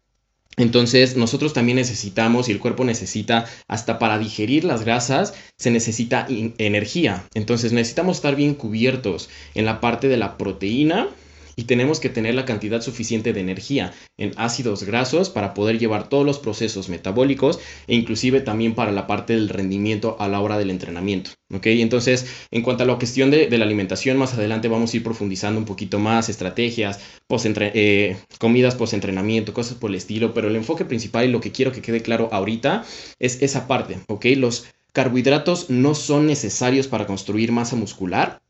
Entonces 0.56 1.16
nosotros 1.16 1.52
también 1.52 1.76
necesitamos 1.76 2.48
y 2.48 2.52
el 2.52 2.58
cuerpo 2.58 2.84
necesita, 2.84 3.46
hasta 3.68 3.98
para 3.98 4.18
digerir 4.18 4.64
las 4.64 4.84
grasas, 4.84 5.34
se 5.56 5.70
necesita 5.70 6.26
energía. 6.28 7.24
Entonces 7.34 7.72
necesitamos 7.72 8.16
estar 8.16 8.36
bien 8.36 8.54
cubiertos 8.54 9.28
en 9.54 9.64
la 9.64 9.80
parte 9.80 10.08
de 10.08 10.16
la 10.16 10.36
proteína, 10.36 11.08
y 11.56 11.64
tenemos 11.64 12.00
que 12.00 12.08
tener 12.08 12.34
la 12.34 12.44
cantidad 12.44 12.80
suficiente 12.80 13.32
de 13.32 13.40
energía 13.40 13.92
en 14.16 14.32
ácidos 14.36 14.84
grasos 14.84 15.30
para 15.30 15.54
poder 15.54 15.78
llevar 15.78 16.08
todos 16.08 16.24
los 16.26 16.38
procesos 16.38 16.88
metabólicos 16.88 17.58
e 17.86 17.94
inclusive 17.94 18.40
también 18.40 18.74
para 18.74 18.92
la 18.92 19.06
parte 19.06 19.34
del 19.34 19.48
rendimiento 19.48 20.16
a 20.18 20.28
la 20.28 20.40
hora 20.40 20.58
del 20.58 20.70
entrenamiento. 20.70 21.32
¿ok? 21.52 21.66
Entonces, 21.66 22.26
en 22.50 22.62
cuanto 22.62 22.84
a 22.84 22.86
la 22.86 22.96
cuestión 22.96 23.30
de, 23.30 23.48
la 23.50 23.64
alimentación, 23.64 24.16
más 24.16 24.34
adelante 24.34 24.68
vamos 24.68 24.92
a 24.92 24.96
ir 24.96 25.02
profundizando 25.02 25.58
un 25.58 25.66
poquito 25.66 25.98
más, 25.98 26.28
estrategias, 26.28 27.00
post 27.26 27.46
eh, 27.46 28.16
comidas 28.38 28.74
post-entrenamiento, 28.74 29.52
cosas 29.52 29.76
por 29.76 29.90
el 29.90 29.96
estilo, 29.96 30.34
pero 30.34 30.48
el 30.48 30.56
enfoque 30.56 30.84
principal 30.84 31.26
y 31.26 31.32
lo 31.32 31.40
que 31.40 31.52
quiero 31.52 31.72
que 31.72 31.82
quede 31.82 32.02
claro 32.02 32.28
ahorita 32.32 32.84
es 33.18 33.42
esa 33.42 33.66
parte, 33.66 33.98
¿ok? 34.08 34.26
Los 34.36 34.66
carbohidratos 34.92 35.70
no 35.70 35.94
son 35.94 36.26
necesarios 36.26 36.88
para 36.88 37.06
construir 37.06 37.52
masa 37.52 37.76
muscular, 37.76 38.40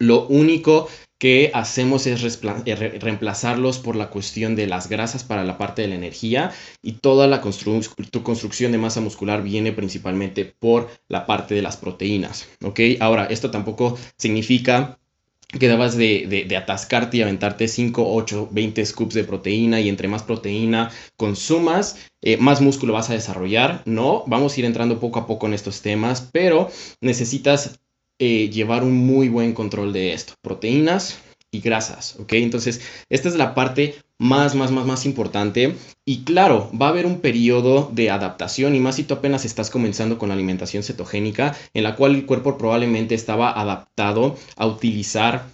Lo 0.00 0.26
único 0.28 0.88
que 1.18 1.50
hacemos 1.52 2.06
es 2.06 2.40
eh, 2.64 2.74
reemplazarlos 2.98 3.78
por 3.78 3.94
la 3.94 4.08
cuestión 4.08 4.56
de 4.56 4.66
las 4.66 4.88
grasas 4.88 5.22
para 5.22 5.44
la 5.44 5.58
parte 5.58 5.82
de 5.82 5.88
la 5.88 5.94
energía 5.94 6.52
y 6.82 6.92
toda 6.92 7.26
la 7.26 7.42
tu 8.10 8.22
construcción 8.22 8.72
de 8.72 8.78
masa 8.78 9.02
muscular 9.02 9.42
viene 9.42 9.72
principalmente 9.72 10.46
por 10.46 10.88
la 11.08 11.26
parte 11.26 11.54
de 11.54 11.60
las 11.60 11.76
proteínas, 11.76 12.48
¿ok? 12.64 12.80
Ahora, 13.00 13.26
esto 13.26 13.50
tampoco 13.50 13.98
significa 14.16 14.98
que 15.58 15.68
debas 15.68 15.98
de, 15.98 16.56
atascarte 16.56 17.18
y 17.18 17.22
aventarte 17.22 17.68
5, 17.68 18.02
8, 18.14 18.48
20 18.50 18.86
scoops 18.86 19.14
de 19.14 19.24
proteína 19.24 19.80
y 19.80 19.90
entre 19.90 20.08
más 20.08 20.22
proteína 20.22 20.90
consumas, 21.18 21.96
eh, 22.22 22.38
más 22.38 22.62
músculo 22.62 22.94
vas 22.94 23.10
a 23.10 23.14
desarrollar. 23.14 23.82
No, 23.84 24.24
vamos 24.26 24.56
a 24.56 24.60
ir 24.60 24.64
entrando 24.64 24.98
poco 24.98 25.18
a 25.18 25.26
poco 25.26 25.46
en 25.46 25.54
estos 25.54 25.82
temas, 25.82 26.28
pero 26.32 26.70
necesitas 27.02 27.80
eh, 28.20 28.50
llevar 28.50 28.84
un 28.84 28.94
muy 28.94 29.30
buen 29.30 29.54
control 29.54 29.94
de 29.94 30.12
esto. 30.12 30.34
Proteínas 30.42 31.18
y 31.50 31.60
grasas, 31.60 32.16
¿ok? 32.20 32.34
Entonces, 32.34 32.82
esta 33.08 33.28
es 33.30 33.34
la 33.34 33.54
parte 33.54 33.94
más, 34.18 34.54
más, 34.54 34.70
más, 34.70 34.84
más 34.84 35.06
importante. 35.06 35.74
Y 36.04 36.24
claro, 36.24 36.70
va 36.78 36.86
a 36.86 36.90
haber 36.90 37.06
un 37.06 37.20
periodo 37.20 37.90
de 37.92 38.10
adaptación 38.10 38.74
y 38.74 38.80
más 38.80 38.96
si 38.96 39.04
tú 39.04 39.14
apenas 39.14 39.46
estás 39.46 39.70
comenzando 39.70 40.18
con 40.18 40.28
la 40.28 40.34
alimentación 40.34 40.82
cetogénica, 40.82 41.56
en 41.72 41.82
la 41.82 41.96
cual 41.96 42.14
el 42.14 42.26
cuerpo 42.26 42.58
probablemente 42.58 43.14
estaba 43.14 43.58
adaptado 43.58 44.36
a 44.56 44.66
utilizar 44.66 45.46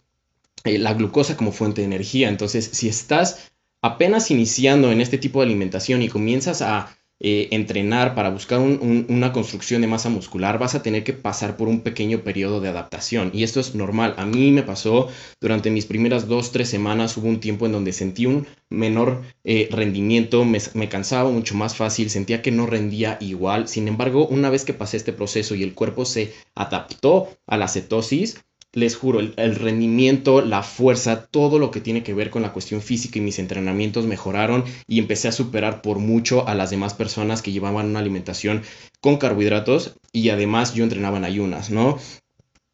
eh, 0.65 0.79
la 0.79 0.95
glucosa 0.95 1.37
como 1.37 1.53
fuente 1.53 1.83
de 1.83 1.87
energía. 1.87 2.29
Entonces, 2.29 2.69
si 2.73 2.89
estás 2.89 3.53
apenas 3.81 4.33
iniciando 4.33 4.91
en 4.91 5.01
este 5.01 5.19
tipo 5.19 5.39
de 5.39 5.47
alimentación 5.47 6.03
y 6.03 6.09
comienzas 6.09 6.63
a 6.63 6.97
eh, 7.19 7.49
entrenar 7.51 8.15
para 8.15 8.29
buscar 8.29 8.61
una 8.61 9.33
construcción 9.33 9.81
de 9.81 9.87
masa 9.87 10.11
muscular, 10.11 10.59
vas 10.59 10.75
a 10.75 10.83
tener 10.83 11.03
que 11.03 11.15
pasar 11.15 11.57
por 11.57 11.67
un 11.69 11.81
pequeño 11.81 12.21
periodo 12.21 12.61
de 12.61 12.69
adaptación. 12.69 13.31
Y 13.33 13.43
esto 13.43 13.59
es 13.61 13.75
normal. 13.75 14.15
A 14.19 14.27
mí 14.27 14.51
me 14.51 14.63
pasó 14.63 15.09
durante 15.41 15.71
mis 15.71 15.87
primeras 15.87 16.29
dos, 16.29 16.53
tres 16.53 16.69
semanas, 16.69 17.17
hubo 17.17 17.29
un 17.29 17.41
tiempo 17.41 17.67
en 17.67 17.73
donde 17.73 17.93
sentí 17.93 18.27
un 18.27 18.47
menor 18.69 19.23
eh, 19.45 19.69
rendimiento, 19.71 20.45
me, 20.45 20.59
me 20.75 20.89
cansaba 20.89 21.31
mucho 21.31 21.55
más 21.55 21.75
fácil, 21.75 22.11
sentía 22.11 22.43
que 22.43 22.51
no 22.51 22.67
rendía 22.67 23.17
igual. 23.21 23.69
Sin 23.69 23.89
embargo, 23.89 24.27
una 24.27 24.51
vez 24.51 24.65
que 24.65 24.75
pasé 24.75 24.99
este 24.99 25.13
proceso 25.13 25.55
y 25.55 25.63
el 25.63 25.75
cuerpo 25.75 26.05
se 26.05 26.35
adaptó 26.55 27.29
a 27.47 27.57
la 27.57 27.69
cetosis, 27.69 28.45
les 28.77 28.95
juro, 28.95 29.21
el, 29.21 29.55
rendimiento, 29.57 30.43
la 30.43 30.63
fuerza, 30.63 31.25
todo 31.25 31.59
lo 31.59 31.71
que 31.71 31.81
tiene 31.81 32.03
que 32.03 32.13
ver 32.13 32.29
con 32.29 32.43
la 32.43 32.53
cuestión 32.53 32.83
física 32.83 33.19
y 33.19 33.23
mis 33.23 33.39
entrenamientos 33.39 34.05
mejoraron 34.05 34.65
y 34.87 34.99
empecé 34.99 35.29
a 35.29 35.33
superar 35.33 35.81
por 35.81 35.99
mucho 35.99 36.47
a 36.47 36.55
las 36.55 36.69
demás 36.69 36.93
personas 36.93 37.41
que 37.41 37.53
llevaban 37.53 37.87
una 37.87 38.01
alimentación 38.01 38.63
con 39.01 39.17
carbohidratos 39.17 39.97
y 40.13 40.29
además 40.29 40.75
yo 40.75 40.85
entrenaba 40.85 41.17
en 41.17 41.25
ayunas, 41.25 41.71
¿no? 41.71 41.99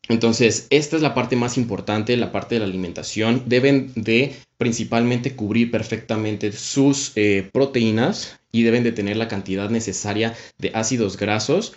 Entonces, 0.09 0.67
esta 0.71 0.97
es 0.97 1.03
la 1.03 1.15
parte 1.15 1.37
más 1.37 1.57
importante, 1.57 2.17
la 2.17 2.33
parte 2.33 2.57
de 2.57 2.59
la 2.59 2.67
alimentación. 2.67 3.45
Deben 3.47 3.93
de 3.95 4.35
principalmente 4.59 5.37
cubrir 5.37 5.71
perfectamente 5.71 6.51
sus 6.51 7.13
eh, 7.15 7.49
proteínas 7.53 8.41
y 8.51 8.65
deben 8.65 8.83
de 8.83 8.91
tener 8.91 9.17
la 9.17 9.29
cantidad 9.29 9.71
necesaria 9.71 10.35
de 10.59 10.73
ácidos 10.75 11.17
grasos 11.17 11.75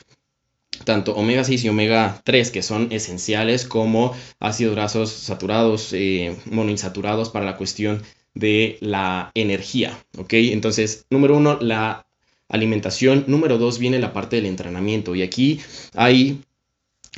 tanto 0.83 1.15
omega 1.15 1.43
6 1.43 1.63
y 1.63 1.69
omega 1.69 2.21
3 2.23 2.51
que 2.51 2.61
son 2.61 2.91
esenciales 2.91 3.65
como 3.65 4.13
ácidos 4.39 4.75
grasos 4.75 5.09
saturados, 5.11 5.93
eh, 5.93 6.35
monoinsaturados 6.45 7.29
para 7.29 7.45
la 7.45 7.57
cuestión 7.57 8.03
de 8.33 8.77
la 8.81 9.31
energía, 9.33 9.97
¿ok? 10.17 10.33
Entonces, 10.33 11.05
número 11.09 11.37
uno, 11.37 11.57
la 11.61 12.05
alimentación. 12.49 13.23
Número 13.27 13.57
dos, 13.57 13.79
viene 13.79 13.99
la 13.99 14.13
parte 14.13 14.35
del 14.35 14.45
entrenamiento 14.45 15.15
y 15.15 15.21
aquí 15.21 15.61
hay 15.93 16.41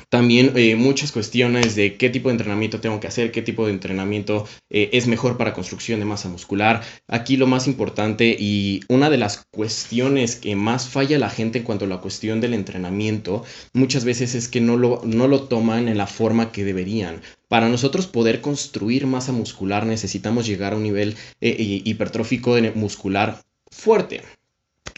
también 0.10 0.54
eh, 0.56 0.76
muchas 0.76 1.12
cuestiones 1.12 1.76
de 1.76 1.96
qué 1.96 2.10
tipo 2.10 2.30
de 2.30 2.34
entrenamiento 2.34 2.80
tengo 2.80 3.00
que 3.00 3.08
hacer, 3.08 3.32
qué 3.32 3.42
tipo 3.42 3.66
de 3.66 3.74
entrenamiento 3.74 4.46
eh, 4.70 4.90
es 4.94 5.08
mejor 5.08 5.38
para 5.38 5.54
construcción 5.54 6.00
de 6.00 6.06
masa 6.06 6.30
muscular. 6.30 6.82
Aquí 7.08 7.38
lo 7.38 7.48
más 7.48 7.68
importante 7.68 8.36
y 8.38 8.82
una 8.88 9.10
de 9.10 9.18
las 9.18 9.46
cuestiones 9.52 10.36
que 10.36 10.56
más 10.56 10.88
falla 10.88 11.20
la 11.20 11.30
gente 11.30 11.60
en 11.60 11.64
cuanto 11.64 11.86
a 11.86 11.88
la 11.88 11.98
cuestión 11.98 12.42
del 12.42 12.54
entrenamiento 12.54 13.44
muchas 13.74 14.06
veces 14.06 14.36
es 14.36 14.48
que 14.48 14.62
no 14.62 14.78
lo, 14.78 15.02
no 15.04 15.28
lo 15.28 15.44
toman 15.44 15.88
en 15.88 15.98
la 15.98 16.08
forma 16.08 16.52
que 16.52 16.64
deberían. 16.64 17.22
Para 17.48 17.70
nosotros 17.70 18.08
poder 18.08 18.42
construir 18.42 19.08
masa 19.08 19.32
muscular 19.32 19.86
necesitamos 19.86 20.46
llegar 20.46 20.74
a 20.74 20.78
un 20.78 20.84
nivel 20.84 21.16
eh, 21.42 21.82
hipertrófico 21.86 22.58
muscular 22.76 23.42
fuerte. 23.72 24.22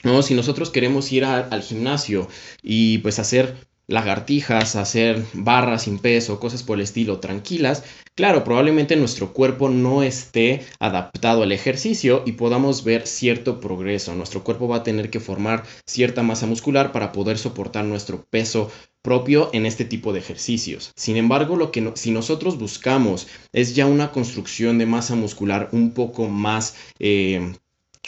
¿no? 0.04 0.22
Si 0.22 0.34
nosotros 0.34 0.70
queremos 0.70 1.12
ir 1.12 1.26
al 1.26 1.62
gimnasio 1.62 2.28
y 2.62 3.00
pues 3.00 3.20
hacer 3.20 3.56
lagartijas, 3.90 4.76
hacer 4.76 5.26
barras 5.34 5.84
sin 5.84 6.00
peso, 6.00 6.40
cosas 6.40 6.64
por 6.64 6.78
el 6.78 6.84
estilo 6.84 7.20
tranquilas, 7.20 7.84
claro, 8.16 8.44
probablemente 8.44 8.96
nuestro 8.96 9.34
cuerpo 9.34 9.68
no 9.70 10.04
esté 10.04 10.66
adaptado 10.80 11.44
al 11.44 11.52
ejercicio 11.52 12.24
y 12.26 12.34
podamos 12.34 12.84
ver 12.84 13.08
cierto 13.08 13.60
progreso. 13.60 14.14
Nuestro 14.16 14.44
cuerpo 14.44 14.68
va 14.68 14.78
a 14.78 14.84
tener 14.84 15.10
que 15.10 15.20
formar 15.20 15.64
cierta 15.86 16.24
masa 16.24 16.46
muscular 16.46 16.92
para 16.92 17.12
poder 17.12 17.38
soportar 17.38 17.86
nuestro 17.86 18.24
peso 18.30 18.72
propio 19.02 19.50
en 19.54 19.66
este 19.66 19.86
tipo 19.86 20.14
de 20.14 20.20
ejercicios. 20.20 20.92
Sin 20.96 21.18
embargo, 21.18 21.56
lo 21.56 21.72
que 21.72 21.92
si 21.96 22.12
nosotros 22.12 22.60
buscamos 22.60 23.28
es 23.54 23.76
ya 23.76 23.86
una 23.86 24.12
construcción 24.12 24.78
de 24.78 24.86
masa 24.86 25.16
muscular 25.16 25.70
un 25.72 25.92
poco 25.92 26.28
más 26.28 26.76
eh, 27.00 27.54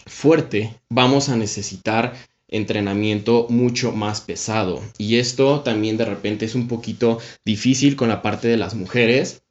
fuerte, 0.05 0.79
vamos 0.89 1.29
a 1.29 1.35
necesitar 1.35 2.13
entrenamiento 2.51 3.47
mucho 3.49 3.91
más 3.91 4.21
pesado. 4.21 4.81
Y 4.97 5.15
esto 5.15 5.61
también 5.61 5.97
de 5.97 6.05
repente 6.05 6.45
es 6.45 6.53
un 6.53 6.67
poquito 6.67 7.19
difícil 7.43 7.95
con 7.95 8.09
la 8.09 8.21
parte 8.21 8.47
de 8.47 8.57
las 8.57 8.75
mujeres. 8.75 9.41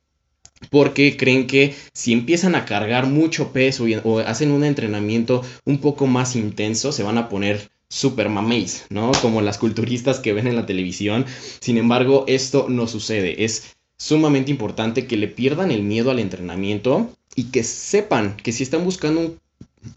Porque 0.69 1.17
creen 1.17 1.47
que 1.47 1.75
si 1.95 2.13
empiezan 2.13 2.55
a 2.55 2.67
cargar 2.67 3.07
mucho 3.07 3.51
peso 3.51 3.87
o 4.05 4.19
hacen 4.19 4.51
un 4.51 4.63
entrenamiento 4.63 5.43
un 5.65 5.79
poco 5.79 6.07
más 6.07 6.37
intenso, 6.37 6.93
se 6.93 7.03
van 7.03 7.17
a 7.17 7.31
poner 7.31 7.71
super 7.89 8.29
mameis, 8.29 8.85
¿no? 8.91 9.11
Como 9.23 9.41
las 9.41 9.57
culturistas 9.57 10.21
que 10.21 10.35
ven 10.35 10.47
en 10.47 10.57
la 10.57 10.67
televisión. 10.67 11.25
Sin 11.61 11.79
embargo, 11.79 12.25
esto 12.29 12.67
no 12.69 12.87
sucede. 12.87 13.43
Es 13.45 13.75
sumamente 13.99 14.51
importante 14.51 15.07
que 15.07 15.17
le 15.17 15.29
pierdan 15.29 15.71
el 15.71 15.83
miedo 15.83 16.11
al 16.11 16.19
entrenamiento 16.19 17.11
y 17.35 17.45
que 17.45 17.65
sepan 17.65 18.37
que 18.37 18.53
si 18.53 18.63
están 18.63 18.85
buscando 18.85 19.21
un 19.21 19.41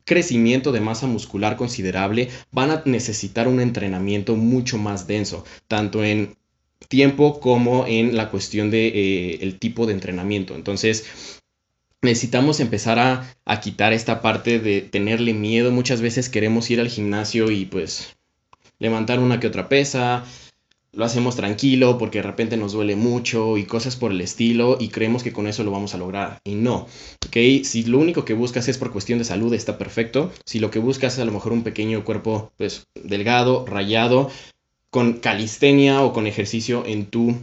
crecimiento 0.06 0.72
de 0.72 0.82
masa 0.82 1.08
muscular 1.08 1.58
considerable, 1.58 2.30
van 2.52 2.72
a 2.72 2.82
necesitar 2.86 3.48
un 3.48 3.60
entrenamiento 3.60 4.36
mucho 4.36 4.78
más 4.78 5.08
denso, 5.08 5.46
tanto 5.68 6.04
en 6.04 6.36
tiempo 6.88 7.40
como 7.40 7.86
en 7.88 8.16
la 8.16 8.30
cuestión 8.30 8.72
de 8.72 8.88
eh, 8.88 9.40
el 9.42 9.60
tipo 9.60 9.86
de 9.86 9.94
entrenamiento. 9.94 10.56
Entonces, 10.56 11.42
necesitamos 12.02 12.60
empezar 12.60 13.00
a, 13.00 13.36
a, 13.46 13.60
quitar 13.62 13.94
esta 13.94 14.22
parte 14.22 14.60
de 14.60 14.82
tenerle 14.82 15.34
miedo. 15.34 15.72
Muchas 15.72 16.02
veces 16.02 16.30
queremos 16.30 16.70
ir 16.70 16.80
al 16.80 16.90
gimnasio 16.90 17.52
y 17.52 17.66
pues 17.66 18.16
levantar 18.80 19.20
una 19.20 19.40
que 19.40 19.48
otra 19.48 19.70
pesa, 19.70 20.26
lo 20.94 21.06
hacemos 21.06 21.36
tranquilo 21.36 21.98
porque 21.98 22.20
de 22.20 22.24
repente 22.24 22.56
nos 22.56 22.74
duele 22.74 22.96
mucho 22.96 23.58
y 23.58 23.66
cosas 23.66 23.96
por 23.96 24.12
el 24.12 24.22
estilo 24.22 24.78
y 24.80 24.90
creemos 24.90 25.24
que 25.24 25.34
con 25.34 25.48
eso 25.48 25.64
lo 25.64 25.72
vamos 25.72 25.94
a 25.94 25.98
lograr 25.98 26.40
y 26.44 26.56
no, 26.56 26.88
¿ok? 27.26 27.64
Si 27.64 27.84
lo 27.84 27.98
único 28.00 28.26
que 28.26 28.34
buscas 28.34 28.68
es 28.68 28.78
por 28.78 28.92
cuestión 28.92 29.20
de 29.20 29.26
salud 29.26 29.54
está 29.54 29.78
perfecto, 29.78 30.32
si 30.46 30.60
lo 30.60 30.70
que 30.70 30.80
buscas 30.80 31.14
es 31.14 31.20
a 31.20 31.26
lo 31.26 31.32
mejor 31.32 31.52
un 31.52 31.64
pequeño 31.64 32.06
cuerpo 32.06 32.52
pues 32.58 32.88
delgado, 32.96 33.66
rayado, 33.66 34.30
con 34.92 35.14
calistenia 35.14 36.04
o 36.04 36.14
con 36.14 36.28
ejercicio 36.28 36.84
en 36.86 37.08
tu 37.08 37.36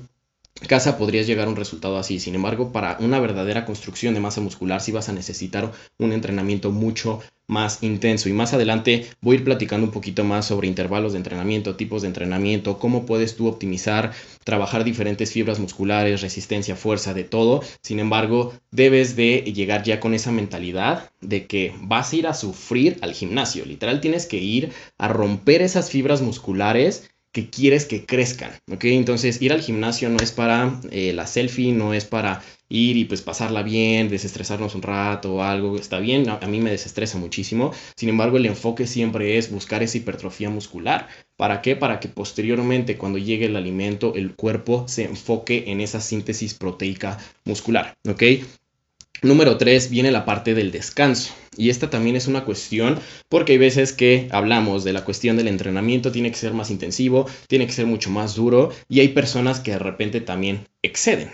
casa 0.66 0.98
podrías 0.98 1.26
llegar 1.26 1.46
a 1.46 1.50
un 1.50 1.56
resultado 1.56 1.98
así. 1.98 2.20
Sin 2.20 2.34
embargo, 2.34 2.72
para 2.72 2.96
una 3.00 3.20
verdadera 3.20 3.64
construcción 3.64 4.14
de 4.14 4.20
masa 4.20 4.40
muscular 4.40 4.80
sí 4.80 4.92
vas 4.92 5.08
a 5.08 5.12
necesitar 5.12 5.72
un 5.98 6.12
entrenamiento 6.12 6.70
mucho 6.70 7.20
más 7.50 7.82
intenso. 7.82 8.28
Y 8.28 8.32
más 8.32 8.54
adelante 8.54 9.06
voy 9.20 9.36
a 9.36 9.38
ir 9.40 9.44
platicando 9.44 9.86
un 9.86 9.92
poquito 9.92 10.24
más 10.24 10.46
sobre 10.46 10.68
intervalos 10.68 11.12
de 11.12 11.18
entrenamiento, 11.18 11.76
tipos 11.76 12.02
de 12.02 12.08
entrenamiento, 12.08 12.78
cómo 12.78 13.04
puedes 13.04 13.36
tú 13.36 13.48
optimizar, 13.48 14.12
trabajar 14.44 14.84
diferentes 14.84 15.32
fibras 15.32 15.58
musculares, 15.58 16.22
resistencia, 16.22 16.76
fuerza, 16.76 17.12
de 17.12 17.24
todo. 17.24 17.62
Sin 17.82 17.98
embargo, 17.98 18.54
debes 18.70 19.16
de 19.16 19.52
llegar 19.52 19.82
ya 19.82 20.00
con 20.00 20.14
esa 20.14 20.30
mentalidad 20.30 21.10
de 21.20 21.46
que 21.46 21.74
vas 21.80 22.12
a 22.12 22.16
ir 22.16 22.26
a 22.26 22.34
sufrir 22.34 22.98
al 23.02 23.12
gimnasio. 23.12 23.64
Literal, 23.64 24.00
tienes 24.00 24.26
que 24.26 24.38
ir 24.38 24.72
a 24.96 25.08
romper 25.08 25.62
esas 25.62 25.90
fibras 25.90 26.22
musculares 26.22 27.10
que 27.32 27.48
quieres 27.48 27.86
que 27.86 28.04
crezcan, 28.04 28.50
¿ok? 28.70 28.84
Entonces 28.84 29.40
ir 29.40 29.52
al 29.52 29.60
gimnasio 29.60 30.08
no 30.08 30.18
es 30.18 30.32
para 30.32 30.80
eh, 30.90 31.12
la 31.12 31.26
selfie, 31.26 31.72
no 31.72 31.94
es 31.94 32.04
para 32.04 32.42
ir 32.68 32.96
y 32.96 33.04
pues 33.04 33.20
pasarla 33.20 33.62
bien, 33.62 34.08
desestresarnos 34.08 34.74
un 34.74 34.82
rato 34.82 35.34
o 35.34 35.42
algo, 35.42 35.76
está 35.76 35.98
bien, 35.98 36.28
a, 36.28 36.38
mí 36.46 36.60
me 36.60 36.70
desestresa 36.70 37.18
muchísimo, 37.18 37.72
sin 37.96 38.08
embargo 38.08 38.36
el 38.36 38.46
enfoque 38.46 38.86
siempre 38.86 39.38
es 39.38 39.50
buscar 39.50 39.82
esa 39.82 39.98
hipertrofia 39.98 40.50
muscular, 40.50 41.08
¿para 41.36 41.62
qué? 41.62 41.76
Para 41.76 41.98
que 42.00 42.08
posteriormente 42.08 42.96
cuando 42.96 43.18
llegue 43.18 43.46
el 43.46 43.56
alimento 43.56 44.14
el 44.14 44.34
cuerpo 44.34 44.86
se 44.86 45.04
enfoque 45.04 45.64
en 45.66 45.80
esa 45.80 46.00
síntesis 46.00 46.54
proteica 46.54 47.18
muscular, 47.44 47.94
¿ok? 48.08 48.22
Número 49.22 49.58
3 49.58 49.90
viene 49.90 50.10
la 50.10 50.24
parte 50.24 50.54
del 50.54 50.70
descanso. 50.70 51.34
Y 51.56 51.68
esta 51.68 51.90
también 51.90 52.16
es 52.16 52.26
una 52.26 52.44
cuestión 52.44 52.98
porque 53.28 53.52
hay 53.52 53.58
veces 53.58 53.92
que 53.92 54.28
hablamos 54.30 54.82
de 54.82 54.94
la 54.94 55.04
cuestión 55.04 55.36
del 55.36 55.48
entrenamiento, 55.48 56.10
tiene 56.10 56.30
que 56.30 56.38
ser 56.38 56.54
más 56.54 56.70
intensivo, 56.70 57.26
tiene 57.46 57.66
que 57.66 57.72
ser 57.72 57.86
mucho 57.86 58.10
más 58.10 58.34
duro 58.34 58.70
y 58.88 59.00
hay 59.00 59.08
personas 59.08 59.60
que 59.60 59.72
de 59.72 59.78
repente 59.78 60.20
también 60.20 60.66
exceden. 60.82 61.30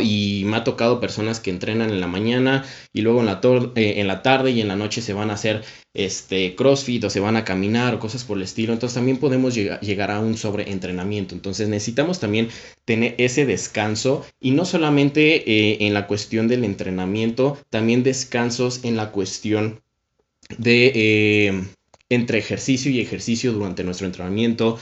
Y 0.00 0.42
me 0.46 0.56
ha 0.56 0.64
tocado 0.64 1.00
personas 1.00 1.40
que 1.40 1.50
entrenan 1.50 1.90
en 1.90 2.00
la 2.00 2.06
mañana 2.06 2.64
y 2.92 3.00
luego 3.00 3.20
en 3.20 3.26
la, 3.26 3.40
eh, 3.74 3.94
en 3.96 4.06
la 4.06 4.22
tarde 4.22 4.50
y 4.50 4.60
en 4.60 4.68
la 4.68 4.76
noche 4.76 5.00
se 5.00 5.12
van 5.12 5.30
a 5.30 5.34
hacer 5.34 5.62
este 5.94 6.54
crossfit 6.54 7.04
o 7.04 7.10
se 7.10 7.20
van 7.20 7.36
a 7.36 7.44
caminar 7.44 7.94
o 7.94 7.98
cosas 7.98 8.24
por 8.24 8.36
el 8.36 8.44
estilo. 8.44 8.72
Entonces 8.72 8.94
también 8.94 9.18
podemos 9.18 9.54
llegar 9.54 10.10
a 10.10 10.20
un 10.20 10.36
sobreentrenamiento. 10.36 11.34
Entonces 11.34 11.68
necesitamos 11.68 12.20
también 12.20 12.48
tener 12.84 13.14
ese 13.18 13.46
descanso 13.46 14.24
y 14.40 14.52
no 14.52 14.64
solamente 14.64 15.50
eh, 15.50 15.86
en 15.86 15.94
la 15.94 16.06
cuestión 16.06 16.48
del 16.48 16.64
entrenamiento, 16.64 17.58
también 17.70 18.02
descansos 18.02 18.84
en 18.84 18.96
la 18.96 19.10
cuestión 19.10 19.80
de 20.58 20.92
eh, 20.94 21.64
entre 22.08 22.38
ejercicio 22.38 22.90
y 22.90 23.00
ejercicio 23.00 23.52
durante 23.52 23.84
nuestro 23.84 24.06
entrenamiento 24.06 24.78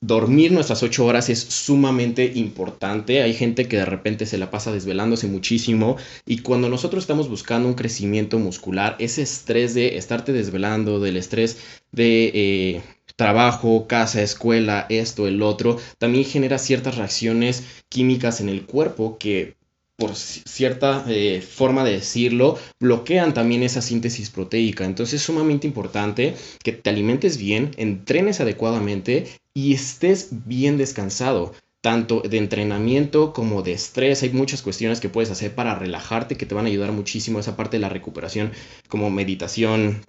dormir 0.00 0.52
nuestras 0.52 0.82
ocho 0.82 1.04
horas 1.06 1.28
es 1.28 1.40
sumamente 1.40 2.32
importante. 2.34 3.22
Hay 3.22 3.34
gente 3.34 3.66
que 3.66 3.76
de 3.76 3.84
repente 3.84 4.26
se 4.26 4.38
la 4.38 4.50
pasa 4.50 4.72
desvelándose 4.72 5.26
muchísimo 5.26 5.96
y 6.24 6.38
cuando 6.38 6.68
nosotros 6.68 7.04
estamos 7.04 7.28
buscando 7.28 7.68
un 7.68 7.74
crecimiento 7.74 8.38
muscular, 8.38 8.96
ese 8.98 9.22
estrés 9.22 9.74
de 9.74 9.96
estarte 9.96 10.32
desvelando, 10.32 11.00
del 11.00 11.16
estrés 11.16 11.58
de... 11.92 12.30
Eh, 12.34 12.82
trabajo, 13.16 13.88
casa, 13.88 14.22
escuela, 14.22 14.86
esto, 14.90 15.26
el 15.26 15.42
otro, 15.42 15.78
también 15.98 16.24
genera 16.24 16.56
ciertas 16.56 16.96
reacciones 16.96 17.64
químicas 17.88 18.40
en 18.40 18.48
el 18.48 18.64
cuerpo 18.64 19.18
que 19.18 19.57
por 19.98 20.14
cierta 20.14 21.04
eh, 21.08 21.42
forma 21.42 21.82
de 21.82 21.94
decirlo, 21.94 22.56
bloquean 22.78 23.34
también 23.34 23.64
esa 23.64 23.82
síntesis 23.82 24.30
proteica. 24.30 24.84
Entonces 24.84 25.14
es 25.14 25.26
sumamente 25.26 25.66
importante 25.66 26.36
que 26.62 26.70
te 26.70 26.88
alimentes 26.88 27.36
bien, 27.36 27.72
entrenes 27.76 28.40
adecuadamente 28.40 29.26
y 29.54 29.74
estés 29.74 30.28
bien 30.46 30.78
descansado 30.78 31.52
tanto 31.80 32.20
de 32.20 32.38
entrenamiento 32.38 33.32
como 33.32 33.62
de 33.62 33.72
estrés. 33.72 34.22
Hay 34.22 34.30
muchas 34.30 34.62
cuestiones 34.62 35.00
que 35.00 35.08
puedes 35.08 35.32
hacer 35.32 35.56
para 35.56 35.74
relajarte 35.74 36.36
que 36.36 36.46
te 36.46 36.54
van 36.54 36.66
a 36.66 36.68
ayudar 36.68 36.92
muchísimo 36.92 37.40
esa 37.40 37.56
parte 37.56 37.78
de 37.78 37.80
la 37.80 37.88
recuperación, 37.88 38.52
como 38.86 39.10
meditación, 39.10 40.04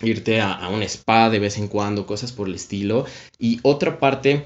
irte 0.00 0.40
a, 0.40 0.52
a, 0.52 0.68
un 0.68 0.84
spa 0.84 1.28
de 1.28 1.40
vez 1.40 1.58
en 1.58 1.66
cuando, 1.66 2.06
cosas 2.06 2.30
por 2.30 2.46
el 2.46 2.54
estilo. 2.54 3.04
Y 3.40 3.58
otra 3.62 3.98
parte 3.98 4.44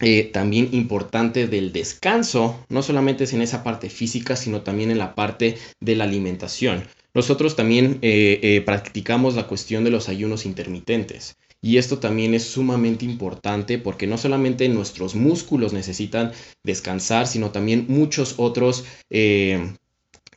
eh, 0.00 0.30
también 0.32 0.68
importante 0.72 1.48
del 1.48 1.72
descanso, 1.72 2.64
no 2.68 2.82
solamente 2.82 3.24
es 3.24 3.32
en 3.32 3.42
esa 3.42 3.64
parte 3.64 3.90
física, 3.90 4.36
sino 4.36 4.62
también 4.62 4.90
en 4.90 4.98
la 4.98 5.14
parte 5.14 5.56
de 5.80 5.96
la 5.96 6.04
alimentación. 6.04 6.84
Nosotros 7.14 7.56
también 7.56 7.98
eh, 8.02 8.38
eh, 8.42 8.60
practicamos 8.60 9.34
la 9.34 9.48
cuestión 9.48 9.82
de 9.84 9.90
los 9.90 10.08
ayunos 10.08 10.46
intermitentes. 10.46 11.36
Y 11.60 11.78
esto 11.78 11.98
también 11.98 12.34
es 12.34 12.44
sumamente 12.44 13.04
importante 13.04 13.78
porque 13.78 14.06
no 14.06 14.16
solamente 14.16 14.68
nuestros 14.68 15.16
músculos 15.16 15.72
necesitan 15.72 16.30
descansar, 16.62 17.26
sino 17.26 17.50
también 17.50 17.86
muchos 17.88 18.34
otros 18.36 18.84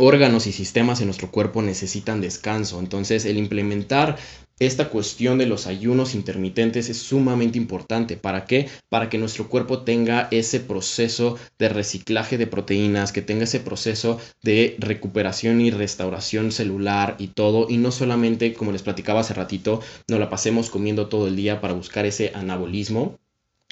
órganos 0.02 0.48
y 0.48 0.52
sistemas 0.52 1.00
en 1.00 1.08
nuestro 1.08 1.30
cuerpo 1.30 1.62
necesitan 1.62 2.22
descanso. 2.22 2.80
Entonces, 2.80 3.24
el 3.26 3.38
implementar 3.38 4.18
esta 4.60 4.90
cuestión 4.90 5.38
de 5.38 5.48
los 5.48 5.66
ayunos 5.66 6.14
intermitentes 6.14 6.90
es 6.90 6.98
sumamente 6.98 7.58
importante. 7.58 8.18
¿Para 8.18 8.46
qué? 8.46 8.68
Para 8.90 9.10
que 9.10 9.18
nuestro 9.18 9.48
cuerpo 9.48 9.84
tenga 9.84 10.28
ese 10.30 10.60
proceso 10.60 11.38
de 11.58 11.70
reciclaje 11.70 12.38
de 12.38 12.48
proteínas, 12.48 13.12
que 13.12 13.22
tenga 13.22 13.46
ese 13.46 13.60
proceso 13.60 14.20
de 14.44 14.76
recuperación 14.80 15.62
y 15.62 15.72
restauración 15.72 16.52
celular 16.52 17.16
y 17.18 17.30
todo. 17.30 17.68
Y 17.70 17.78
no 17.78 17.92
solamente, 17.92 18.54
como 18.54 18.72
les 18.72 18.84
platicaba 18.84 19.22
hace 19.22 19.34
ratito, 19.34 19.82
nos 20.08 20.20
la 20.20 20.30
pasemos 20.30 20.70
comiendo 20.70 21.08
todo 21.08 21.28
el 21.28 21.36
día 21.36 21.62
para 21.62 21.74
buscar 21.74 22.06
ese 22.06 22.32
anabolismo 22.36 23.18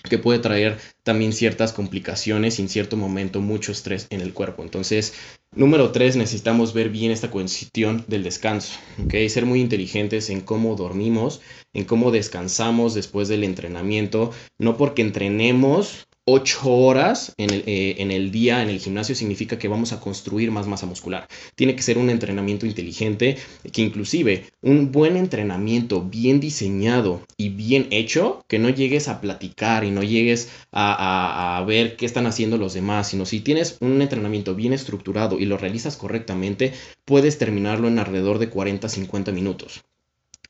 que 0.08 0.18
puede 0.18 0.39
traer 0.39 0.77
también 1.03 1.34
ciertas 1.34 1.74
complicaciones 1.74 2.60
y 2.60 2.62
en 2.62 2.70
cierto 2.70 2.98
momento 2.98 3.41
mucho 3.41 3.72
estrés 3.72 4.08
en 4.10 4.22
el 4.22 4.34
cuerpo. 4.34 4.63
Entonces, 4.63 5.13
número 5.56 5.91
tres, 5.91 6.15
necesitamos 6.15 6.74
ver 6.74 6.89
bien 6.89 7.12
esta 7.12 7.32
cuestión 7.32 8.06
del 8.08 8.24
descanso, 8.24 8.79
¿okay? 9.03 9.27
Ser 9.29 9.46
muy 9.46 9.62
inteligentes 9.62 10.29
en 10.29 10.41
cómo 10.41 10.75
dormimos, 10.75 11.41
en 11.74 11.86
cómo 11.86 12.12
descansamos 12.12 12.94
después 12.94 13.27
del 13.27 13.44
entrenamiento, 13.44 14.32
no 14.58 14.77
porque 14.77 15.01
entrenemos 15.01 16.08
8 16.31 16.69
horas 16.69 17.33
en 17.38 17.50
el, 17.50 17.63
eh, 17.65 17.95
en 17.98 18.12
el, 18.12 18.29
día 18.29 18.62
en 18.62 18.69
el 18.69 18.79
gimnasio 18.79 19.15
significa 19.15 19.57
que 19.57 19.67
vamos 19.67 19.94
a 19.94 20.00
construir 20.00 20.51
más 20.51 20.68
masa 20.68 20.85
muscular. 20.85 21.27
Tiene 21.55 21.75
que 21.75 21.81
ser 21.81 21.98
un 21.98 22.11
entrenamiento 22.11 22.68
inteligente 22.68 23.37
que 23.74 23.81
inclusive 23.81 24.46
un 24.61 24.92
buen 24.92 25.18
entrenamiento 25.18 26.03
bien 26.03 26.39
diseñado 26.39 27.22
y 27.35 27.50
bien 27.50 27.87
hecho, 27.89 28.44
que 28.48 28.59
no 28.59 28.70
llegues 28.70 29.07
a 29.07 29.22
platicar 29.22 29.83
y 29.83 29.89
no 29.89 30.03
llegues 30.03 30.51
a, 30.72 31.57
a 31.57 31.65
ver 31.65 31.96
qué 31.96 32.05
están 32.05 32.27
haciendo 32.27 32.57
los 32.57 32.75
demás, 32.75 33.07
sino 33.07 33.25
si 33.25 33.39
tienes 33.39 33.77
un 33.79 34.00
entrenamiento 34.01 34.53
bien 34.53 34.74
estructurado 34.74 35.39
y 35.39 35.46
lo 35.46 35.57
realizas 35.57 35.98
correctamente, 35.98 36.74
puedes 37.05 37.39
terminarlo 37.39 37.87
en 37.87 37.98
alrededor 37.98 38.37
de 38.37 38.51
40-50 38.51 39.31
minutos. 39.31 39.83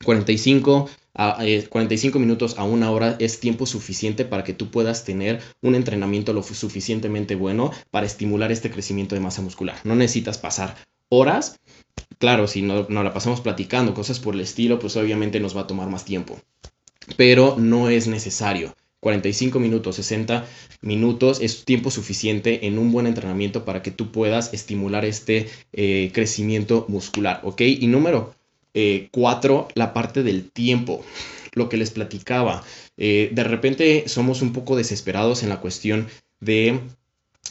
45, 0.04 0.88
a, 1.14 1.38
45 1.68 2.18
eh, 2.18 2.20
minutos 2.20 2.58
a 2.58 2.64
una 2.64 2.90
hora 2.90 3.16
es 3.18 3.40
tiempo 3.40 3.66
suficiente 3.66 4.24
para 4.24 4.44
que 4.44 4.54
tú 4.54 4.70
puedas 4.70 5.04
tener 5.04 5.40
un 5.60 5.74
entrenamiento 5.74 6.32
lo 6.32 6.42
suficientemente 6.42 7.34
bueno 7.34 7.72
para 7.90 8.06
estimular 8.06 8.52
este 8.52 8.70
crecimiento 8.70 9.14
de 9.14 9.20
masa 9.20 9.42
muscular. 9.42 9.76
No 9.84 9.96
necesitas 9.96 10.38
pasar 10.38 10.76
horas. 11.08 11.58
Claro, 12.18 12.46
si 12.46 12.62
no, 12.62 12.86
no 12.88 13.02
la 13.02 13.12
pasamos 13.12 13.40
platicando, 13.40 13.94
cosas 13.94 14.20
por 14.20 14.34
el 14.34 14.40
estilo, 14.40 14.78
pues 14.78 14.96
obviamente 14.96 15.40
nos 15.40 15.56
va 15.56 15.62
a 15.62 15.66
tomar 15.66 15.88
más 15.88 16.04
tiempo. 16.04 16.38
Pero 17.16 17.56
no 17.58 17.88
es 17.88 18.06
necesario. 18.06 18.74
45 19.00 19.58
minutos, 19.58 19.96
60 19.96 20.46
minutos 20.82 21.40
es 21.40 21.64
tiempo 21.64 21.90
suficiente 21.90 22.66
en 22.66 22.78
un 22.78 22.92
buen 22.92 23.06
entrenamiento 23.06 23.64
para 23.64 23.82
que 23.82 23.90
tú 23.90 24.12
puedas 24.12 24.52
estimular 24.52 25.06
este 25.06 25.48
eh, 25.72 26.10
crecimiento 26.12 26.84
muscular, 26.88 27.40
¿ok? 27.44 27.62
Y 27.62 27.86
número 27.86 28.34
eh, 28.74 29.08
cuatro, 29.10 29.68
la 29.74 29.92
parte 29.92 30.22
del 30.22 30.50
tiempo. 30.50 31.04
Lo 31.52 31.68
que 31.68 31.76
les 31.76 31.90
platicaba. 31.90 32.62
Eh, 32.96 33.30
de 33.32 33.44
repente 33.44 34.04
somos 34.06 34.40
un 34.40 34.52
poco 34.52 34.76
desesperados 34.76 35.42
en 35.42 35.48
la 35.48 35.60
cuestión 35.60 36.06
de 36.38 36.80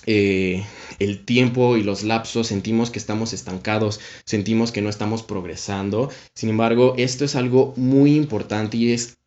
eh, 0.06 0.64
el 1.00 1.26
tiempo 1.26 1.78
y 1.78 1.84
los 1.84 2.04
lapsos, 2.04 2.48
sentimos 2.48 2.90
que 2.90 3.00
estamos 3.00 3.34
estancados, 3.34 4.00
sentimos 4.26 4.72
que 4.72 4.82
no 4.82 4.90
estamos 4.90 5.24
progresando. 5.24 6.10
Sin 6.34 6.50
embargo, 6.50 6.94
esto 6.98 7.26
es 7.26 7.36
algo 7.36 7.74
muy 7.76 8.16
importante 8.16 8.78
y 8.78 8.92
es 8.92 9.18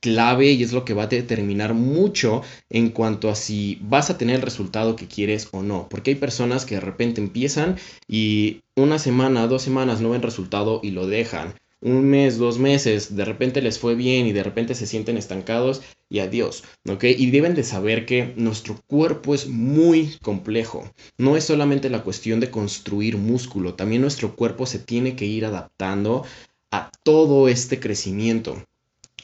clave 0.00 0.52
y 0.52 0.62
es 0.62 0.72
lo 0.72 0.84
que 0.84 0.94
va 0.94 1.04
a 1.04 1.08
determinar 1.08 1.74
mucho 1.74 2.42
en 2.70 2.88
cuanto 2.90 3.28
a 3.28 3.34
si 3.34 3.78
vas 3.82 4.10
a 4.10 4.18
tener 4.18 4.36
el 4.36 4.42
resultado 4.42 4.96
que 4.96 5.06
quieres 5.06 5.48
o 5.52 5.62
no. 5.62 5.88
Porque 5.88 6.10
hay 6.10 6.16
personas 6.16 6.64
que 6.64 6.76
de 6.76 6.80
repente 6.80 7.20
empiezan 7.20 7.76
y 8.08 8.62
una 8.80 8.98
semana, 8.98 9.46
dos 9.46 9.62
semanas 9.62 10.00
no 10.00 10.10
ven 10.10 10.22
resultado 10.22 10.80
y 10.82 10.90
lo 10.90 11.06
dejan. 11.06 11.54
Un 11.82 12.04
mes, 12.10 12.36
dos 12.36 12.58
meses, 12.58 13.16
de 13.16 13.24
repente 13.24 13.62
les 13.62 13.78
fue 13.78 13.94
bien 13.94 14.26
y 14.26 14.32
de 14.32 14.42
repente 14.42 14.74
se 14.74 14.86
sienten 14.86 15.16
estancados 15.16 15.80
y 16.10 16.18
adiós. 16.18 16.64
Y 17.02 17.30
deben 17.30 17.54
de 17.54 17.62
saber 17.62 18.04
que 18.04 18.34
nuestro 18.36 18.78
cuerpo 18.86 19.34
es 19.34 19.48
muy 19.48 20.16
complejo. 20.20 20.92
No 21.16 21.36
es 21.36 21.44
solamente 21.44 21.88
la 21.88 22.02
cuestión 22.02 22.38
de 22.40 22.50
construir 22.50 23.16
músculo, 23.16 23.74
también 23.74 24.02
nuestro 24.02 24.36
cuerpo 24.36 24.66
se 24.66 24.78
tiene 24.78 25.16
que 25.16 25.24
ir 25.24 25.46
adaptando 25.46 26.24
a 26.70 26.90
todo 27.02 27.48
este 27.48 27.80
crecimiento. 27.80 28.62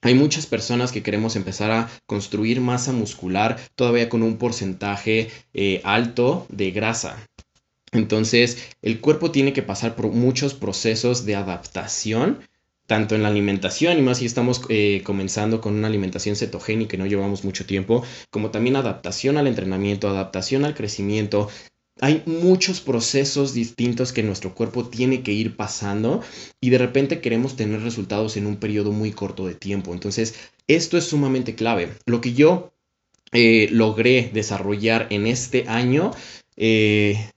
Hay 0.03 0.15
muchas 0.15 0.47
personas 0.47 0.93
que 0.93 1.03
queremos 1.03 1.37
empezar 1.37 1.71
a 1.71 1.91
construir 2.07 2.61
masa 2.61 2.93
muscular 2.93 3.59
todavía 3.75 4.09
con 4.09 4.23
un 4.23 4.37
porcentaje 4.37 5.31
eh, 5.53 5.81
alto 5.85 6.47
de 6.49 6.71
grasa. 6.71 7.27
Entonces, 7.93 8.59
el 8.83 9.01
cuerpo 9.01 9.31
tiene 9.31 9.53
que 9.53 9.63
pasar 9.63 9.97
por 9.97 10.09
muchos 10.09 10.55
procesos 10.55 11.25
de 11.25 11.37
adaptación, 11.37 12.41
tanto 12.87 13.15
en 13.15 13.23
la 13.23 13.29
alimentación, 13.29 13.99
y 13.99 14.03
más 14.03 14.19
si 14.19 14.27
estamos 14.27 14.63
eh, 14.69 15.03
comenzando 15.05 15.61
con 15.61 15.75
una 15.75 15.89
alimentación 15.89 16.37
cetogénica 16.37 16.97
y 16.97 16.99
no 16.99 17.07
llevamos 17.07 17.45
mucho 17.45 17.67
tiempo, 17.67 18.05
como 18.31 18.51
también 18.51 18.77
adaptación 18.77 19.39
al 19.39 19.47
entrenamiento, 19.47 20.09
adaptación 20.09 20.65
al 20.65 20.75
crecimiento, 20.75 21.49
hay 22.01 22.23
muchos 22.27 22.81
procesos 22.81 23.55
distintos 23.55 24.13
que 24.13 24.23
nuestro 24.23 24.55
cuerpo 24.55 24.85
tiene 24.85 25.23
que 25.23 25.33
ir 25.33 25.57
pasando 25.57 26.23
y 26.61 26.69
de 26.71 26.79
repente 26.79 27.21
queremos 27.21 27.57
tener 27.57 27.81
resultados 27.81 28.37
en 28.37 28.47
un 28.47 28.57
periodo 28.57 28.93
muy 28.93 29.13
corto 29.13 29.47
de 29.47 29.55
tiempo. 29.55 29.95
Entonces, 29.95 30.35
esto 30.67 30.99
es 30.99 31.05
sumamente 31.05 31.55
clave. 31.55 31.95
Lo 32.05 32.21
que 32.21 32.35
yo 32.35 32.75
eh, 33.33 33.69
logré 33.73 34.31
desarrollar 34.33 35.07
en 35.11 35.27
este 35.27 35.67
año 35.69 36.11
eh, 36.57 37.31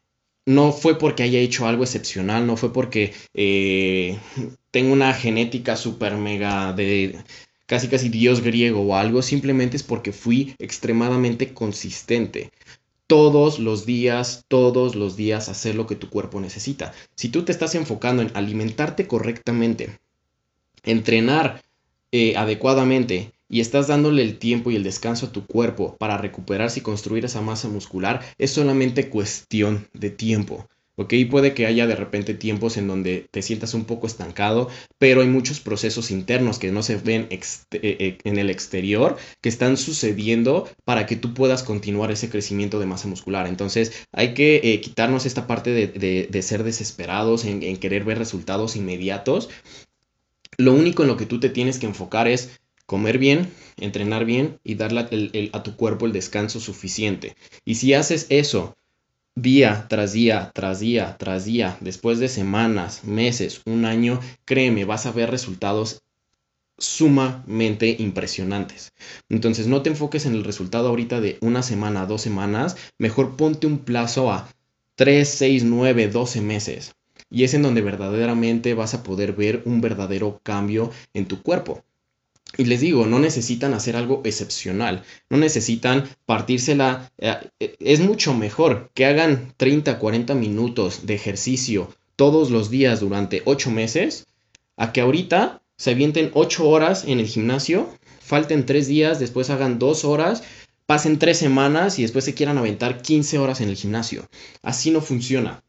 no 0.50 0.72
fue 0.72 0.98
porque 0.98 1.22
haya 1.22 1.40
hecho 1.40 1.68
algo 1.68 1.84
excepcional, 1.84 2.48
no 2.48 2.58
fue 2.58 2.74
porque 2.74 3.14
eh, 3.36 4.18
tengo 4.72 4.94
una 4.94 5.14
genética 5.14 5.76
súper 5.76 6.16
mega 6.16 6.74
de 6.74 7.20
casi 7.68 7.88
casi 7.88 8.10
dios 8.10 8.42
griego 8.42 8.82
o 8.82 8.96
algo, 8.96 9.22
simplemente 9.22 9.78
es 9.78 9.84
porque 9.84 10.12
fui 10.12 10.56
extremadamente 10.58 11.54
consistente 11.54 12.52
todos 13.06 13.60
los 13.60 13.86
días, 13.86 14.44
todos 14.48 14.96
los 14.96 15.16
días 15.16 15.50
hacer 15.50 15.76
lo 15.76 15.86
que 15.86 15.96
tu 15.96 16.10
cuerpo 16.10 16.42
necesita. 16.42 16.94
Si 17.14 17.30
tú 17.30 17.44
te 17.44 17.52
estás 17.52 17.76
enfocando 17.76 18.24
en 18.24 18.32
alimentarte 18.34 19.06
correctamente, 19.06 20.00
entrenar 20.82 21.62
eh, 22.12 22.36
adecuadamente 22.38 23.34
y 23.50 23.60
estás 23.60 23.88
dándole 23.88 24.22
el 24.22 24.38
tiempo 24.38 24.72
y 24.72 24.76
el 24.76 24.84
descanso 24.84 25.26
a 25.26 25.32
tu 25.32 25.46
cuerpo 25.46 25.98
para 25.98 26.18
recuperarse 26.18 26.80
y 26.80 26.84
construir 26.84 27.26
esa 27.26 27.42
masa 27.42 27.68
muscular, 27.68 28.22
es 28.38 28.52
solamente 28.52 29.10
cuestión 29.10 29.88
de 29.94 30.12
tiempo. 30.12 30.68
¿ok? 31.00 31.14
Puede 31.32 31.54
que 31.54 31.66
haya 31.66 31.88
de 31.88 31.96
repente 31.96 32.34
tiempos 32.34 32.76
en 32.76 32.88
donde 32.88 33.28
te 33.32 33.42
sientas 33.42 33.74
un 33.74 33.86
poco 33.86 34.06
estancado, 34.06 34.68
pero 34.98 35.22
hay 35.22 35.28
muchos 35.28 35.62
procesos 35.62 36.12
internos 36.12 36.60
que 36.60 36.74
no 36.74 36.84
se 36.84 36.98
ven 36.98 37.28
eh, 37.32 37.40
eh, 37.72 38.18
en 38.26 38.38
el 38.38 38.50
exterior 38.50 39.18
que 39.40 39.48
están 39.48 39.78
sucediendo 39.78 40.70
para 40.84 41.06
que 41.06 41.16
tú 41.16 41.34
puedas 41.34 41.64
continuar 41.64 42.12
ese 42.12 42.30
crecimiento 42.30 42.82
de 42.82 42.86
masa 42.86 43.08
muscular. 43.08 43.48
Entonces 43.48 43.94
hay 44.12 44.34
que 44.34 44.58
eh, 44.62 44.82
quitarnos 44.82 45.26
esta 45.26 45.48
parte 45.48 45.72
de, 45.72 46.42
ser 46.42 46.64
desesperados 46.64 47.46
en, 47.46 47.78
querer 47.78 48.04
ver 48.04 48.18
resultados 48.18 48.76
inmediatos. 48.76 49.50
Lo 50.58 50.74
único 50.74 51.04
en 51.04 51.08
lo 51.08 51.16
que 51.16 51.26
tú 51.26 51.40
te 51.40 51.50
tienes 51.50 51.80
que 51.80 51.86
enfocar 51.86 52.28
es 52.28 52.60
comer 52.90 53.20
bien, 53.20 53.54
entrenar 53.78 54.26
bien 54.26 54.58
y 54.64 54.74
darle 54.74 55.50
a 55.54 55.62
tu 55.62 55.76
cuerpo 55.76 56.08
el 56.08 56.12
descanso 56.12 56.60
suficiente. 56.60 57.36
Y 57.64 57.76
si 57.76 57.94
haces 57.94 58.26
eso 58.30 58.76
día 59.36 59.86
tras 59.88 60.12
día, 60.12 60.52
tras 60.56 60.80
día, 60.80 61.16
tras 61.20 61.46
día, 61.46 61.78
después 61.82 62.18
de 62.18 62.28
semanas, 62.28 63.04
meses, 63.04 63.62
un 63.68 63.86
año, 63.86 64.20
créeme, 64.44 64.86
vas 64.86 65.06
a 65.06 65.12
ver 65.12 65.30
resultados 65.30 66.02
sumamente 66.80 67.96
impresionantes. 68.00 68.92
Entonces 69.30 69.68
no 69.68 69.84
te 69.84 69.92
enfoques 69.92 70.26
en 70.26 70.34
el 70.34 70.44
resultado 70.44 70.90
ahorita 70.90 71.22
de 71.22 71.38
una 71.42 71.62
semana, 71.62 72.08
dos 72.08 72.24
semanas, 72.24 72.76
mejor 72.98 73.36
ponte 73.36 73.68
un 73.68 73.78
plazo 73.78 74.32
a 74.32 74.50
3, 74.96 75.30
6, 75.30 75.64
9, 75.64 76.08
12 76.08 76.42
meses. 76.42 76.96
Y 77.30 77.44
es 77.44 77.54
en 77.54 77.62
donde 77.62 77.82
verdaderamente 77.82 78.74
vas 78.74 78.96
a 78.96 79.04
poder 79.04 79.34
ver 79.34 79.62
un 79.66 79.80
verdadero 79.80 80.40
cambio 80.42 80.90
en 81.14 81.28
tu 81.28 81.44
cuerpo. 81.44 81.84
Y 82.58 82.66
les 82.66 82.82
digo, 82.82 83.06
no 83.06 83.20
necesitan 83.20 83.74
hacer 83.74 83.96
algo 83.96 84.22
excepcional, 84.26 85.04
no 85.30 85.38
necesitan 85.38 86.10
partírsela. 86.26 87.12
Eh, 87.18 87.36
eh, 87.60 87.76
es 87.80 88.00
mucho 88.00 88.34
mejor 88.34 88.90
que 88.94 89.06
hagan 89.06 89.54
30, 89.58 90.00
40 90.00 90.34
minutos 90.36 91.06
de 91.06 91.14
ejercicio 91.14 91.94
todos 92.16 92.50
los 92.50 92.70
días 92.70 93.00
durante 93.00 93.44
8 93.46 93.72
meses, 93.72 94.26
a 94.78 94.92
que 94.92 95.02
ahorita 95.02 95.62
se 95.78 95.92
avienten 95.92 96.32
8 96.34 96.68
horas 96.68 97.06
en 97.06 97.20
el 97.20 97.28
gimnasio, 97.28 97.88
falten 98.20 98.66
3 98.66 98.88
días, 98.88 99.20
después 99.20 99.50
hagan 99.50 99.80
2 99.80 100.04
horas, 100.04 100.44
pasen 100.86 101.20
3 101.20 101.38
semanas 101.38 102.00
y 102.00 102.02
después 102.02 102.26
se 102.26 102.34
quieran 102.34 102.58
aventar 102.58 103.02
15 103.02 103.38
horas 103.38 103.62
en 103.62 103.70
el 103.70 103.76
gimnasio. 103.76 104.28
Así 104.64 104.92
no 104.92 105.02
funciona. 105.02 105.64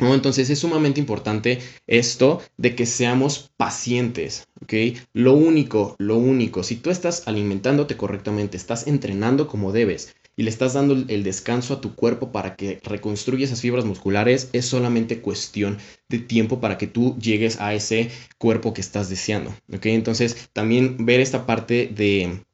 Entonces 0.00 0.48
es 0.50 0.60
sumamente 0.60 1.00
importante 1.00 1.58
esto 1.86 2.40
de 2.56 2.74
que 2.74 2.86
seamos 2.86 3.50
pacientes, 3.56 4.46
¿ok? 4.62 4.96
Lo 5.12 5.34
único, 5.34 5.96
lo 5.98 6.16
único, 6.16 6.62
si 6.62 6.76
tú 6.76 6.90
estás 6.90 7.26
alimentándote 7.26 7.96
correctamente, 7.96 8.56
estás 8.56 8.86
entrenando 8.86 9.48
como 9.48 9.72
debes 9.72 10.14
y 10.36 10.44
le 10.44 10.50
estás 10.50 10.74
dando 10.74 10.94
el 10.94 11.24
descanso 11.24 11.74
a 11.74 11.80
tu 11.80 11.96
cuerpo 11.96 12.30
para 12.30 12.54
que 12.54 12.78
reconstruya 12.84 13.44
esas 13.44 13.60
fibras 13.60 13.84
musculares, 13.84 14.50
es 14.52 14.66
solamente 14.66 15.20
cuestión 15.20 15.78
de 16.08 16.20
tiempo 16.20 16.60
para 16.60 16.78
que 16.78 16.86
tú 16.86 17.16
llegues 17.18 17.60
a 17.60 17.74
ese 17.74 18.10
cuerpo 18.38 18.72
que 18.72 18.80
estás 18.80 19.10
deseando, 19.10 19.50
¿ok? 19.72 19.86
Entonces 19.86 20.48
también 20.52 21.04
ver 21.04 21.18
esta 21.18 21.44
parte 21.44 21.90
de 21.92 22.44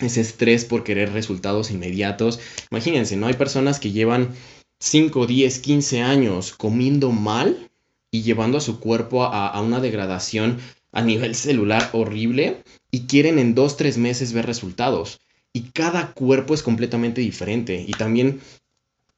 ese 0.00 0.20
estrés 0.20 0.64
por 0.64 0.84
querer 0.84 1.12
resultados 1.12 1.70
inmediatos. 1.70 2.38
Imagínense, 2.70 3.16
¿no? 3.16 3.26
Hay 3.26 3.34
personas 3.34 3.80
que 3.80 3.92
llevan 3.92 4.28
5, 4.78 5.26
10, 5.26 5.58
15 5.60 6.02
años 6.02 6.52
comiendo 6.52 7.10
mal 7.10 7.70
y 8.10 8.22
llevando 8.22 8.58
a 8.58 8.60
su 8.60 8.78
cuerpo 8.78 9.24
a, 9.24 9.60
una 9.60 9.80
degradación 9.80 10.58
a 10.92 11.02
nivel 11.02 11.34
celular 11.34 11.90
horrible 11.92 12.62
y 12.90 13.06
quieren 13.06 13.38
en 13.38 13.54
2, 13.54 13.76
3 13.76 13.98
meses 13.98 14.32
ver 14.32 14.46
resultados. 14.46 15.20
Y 15.52 15.70
cada 15.72 16.12
cuerpo 16.12 16.54
es 16.54 16.62
completamente 16.62 17.20
diferente. 17.20 17.84
Y 17.86 17.92
también 17.92 18.40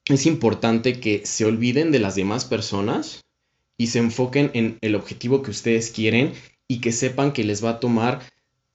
es 0.05 0.25
importante 0.25 0.99
que 0.99 1.25
se 1.25 1.45
olviden 1.45 1.91
de 1.91 1.99
las 1.99 2.15
demás 2.15 2.45
personas 2.45 3.25
y 3.77 3.87
se 3.87 3.99
enfoquen 3.99 4.51
en 4.53 4.77
el 4.81 4.95
objetivo 4.95 5.41
que 5.41 5.51
ustedes 5.51 5.91
quieren 5.91 6.33
y 6.67 6.79
que 6.79 6.91
sepan 6.91 7.33
que 7.33 7.43
les 7.43 7.63
va 7.63 7.71
a 7.71 7.79
tomar 7.79 8.21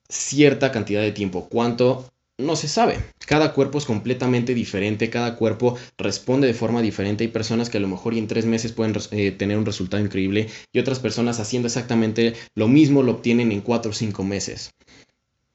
cierta 0.07 0.71
cantidad 0.71 1.01
de 1.01 1.11
tiempo. 1.11 1.47
¿Cuánto? 1.49 2.11
No 2.37 2.55
se 2.55 2.67
sabe. 2.67 2.99
Cada 3.25 3.53
cuerpo 3.53 3.77
es 3.77 3.85
completamente 3.85 4.53
diferente, 4.53 5.09
cada 5.09 5.35
cuerpo 5.35 5.77
responde 5.97 6.47
de 6.47 6.53
forma 6.53 6.81
diferente. 6.81 7.23
Hay 7.23 7.29
personas 7.29 7.69
que 7.69 7.77
a 7.77 7.81
lo 7.81 7.87
mejor 7.87 8.13
y 8.13 8.19
en 8.19 8.27
tres 8.27 8.45
meses 8.45 8.71
pueden 8.71 8.95
eh, 9.11 9.31
tener 9.31 9.57
un 9.57 9.65
resultado 9.65 10.03
increíble 10.03 10.47
y 10.71 10.79
otras 10.79 10.99
personas 10.99 11.39
haciendo 11.39 11.67
exactamente 11.67 12.33
lo 12.53 12.67
mismo 12.67 13.03
lo 13.03 13.13
obtienen 13.13 13.51
en 13.51 13.61
cuatro 13.61 13.91
o 13.91 13.93
cinco 13.93 14.23
meses. 14.23 14.71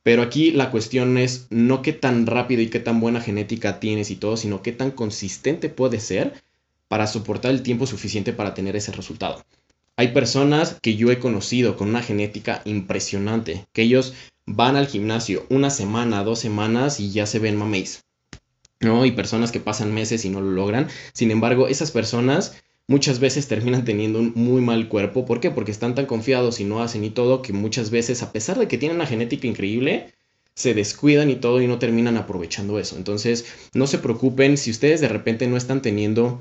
Pero 0.03 0.23
aquí 0.23 0.51
la 0.51 0.71
cuestión 0.71 1.19
es 1.19 1.47
no 1.51 1.83
qué 1.83 1.93
tan 1.93 2.27
rápido 2.27 2.63
y 2.63 2.69
qué 2.69 2.81
tan 2.81 3.01
buena 3.01 3.21
genética 3.21 3.81
tienes 3.81 4.11
y 4.11 4.17
todo, 4.17 4.37
sino 4.39 4.63
qué 4.63 4.73
tan 4.73 4.91
consistente 4.91 5.69
puede 5.69 6.01
ser 6.01 6.43
para 6.89 7.07
soportar 7.07 7.51
el 7.51 7.63
tiempo 7.63 7.87
suficiente 7.87 8.33
para 8.33 8.55
tener 8.55 8.77
ese 8.77 8.93
resultado. 8.93 9.45
Hay 9.97 10.09
personas 10.09 10.79
que 10.81 10.97
yo 10.97 11.11
he 11.11 11.19
conocido 11.19 11.77
con 11.77 11.91
una 11.91 12.03
genética 12.03 12.63
impresionante, 12.65 13.67
que 13.75 13.83
ellos 13.83 14.15
van 14.53 14.77
al 14.77 14.89
gimnasio 14.89 15.47
una 15.49 15.71
semana, 15.71 16.25
dos 16.25 16.41
semanas 16.41 16.99
y 16.99 17.11
ya 17.11 17.27
se 17.27 17.39
ven 17.39 17.57
mameis. 17.57 18.05
¿No? 18.81 19.05
Y 19.05 19.13
personas 19.13 19.53
que 19.53 19.61
pasan 19.61 19.93
meses 19.93 20.25
y 20.25 20.31
no 20.31 20.41
lo 20.41 20.51
logran. 20.51 20.89
Sin 21.13 21.31
embargo, 21.31 21.69
esas 21.69 21.91
personas 21.91 22.57
muchas 22.89 23.21
veces 23.21 23.47
terminan 23.47 23.85
teniendo 23.85 24.19
un 24.19 24.33
muy 24.35 24.63
mal 24.63 24.89
cuerpo. 24.89 25.27
¿Por 25.27 25.39
qué? 25.41 25.51
Porque 25.51 25.71
están 25.71 25.95
tan 25.95 26.07
confiados 26.07 26.61
y 26.61 26.65
no 26.65 26.83
hacen 26.83 27.05
y 27.05 27.11
todo 27.11 27.43
que 27.43 27.53
muchas 27.53 27.91
veces, 27.91 28.23
a 28.23 28.33
pesar 28.33 28.59
de 28.59 28.69
que 28.69 28.79
tienen 28.79 28.97
una 28.97 29.07
genética 29.07 29.47
increíble, 29.47 30.15
se 30.55 30.75
descuidan 30.75 31.31
y 31.31 31.37
todo 31.37 31.61
y 31.61 31.67
no 31.67 31.79
terminan 31.79 32.17
aprovechando 32.17 32.79
eso. 32.79 32.97
Entonces, 32.97 33.45
no 33.75 33.87
se 33.87 33.99
preocupen 33.99 34.57
si 34.57 34.71
ustedes 34.71 35.01
de 35.01 35.09
repente 35.09 35.47
no 35.47 35.57
están 35.57 35.83
teniendo 35.83 36.41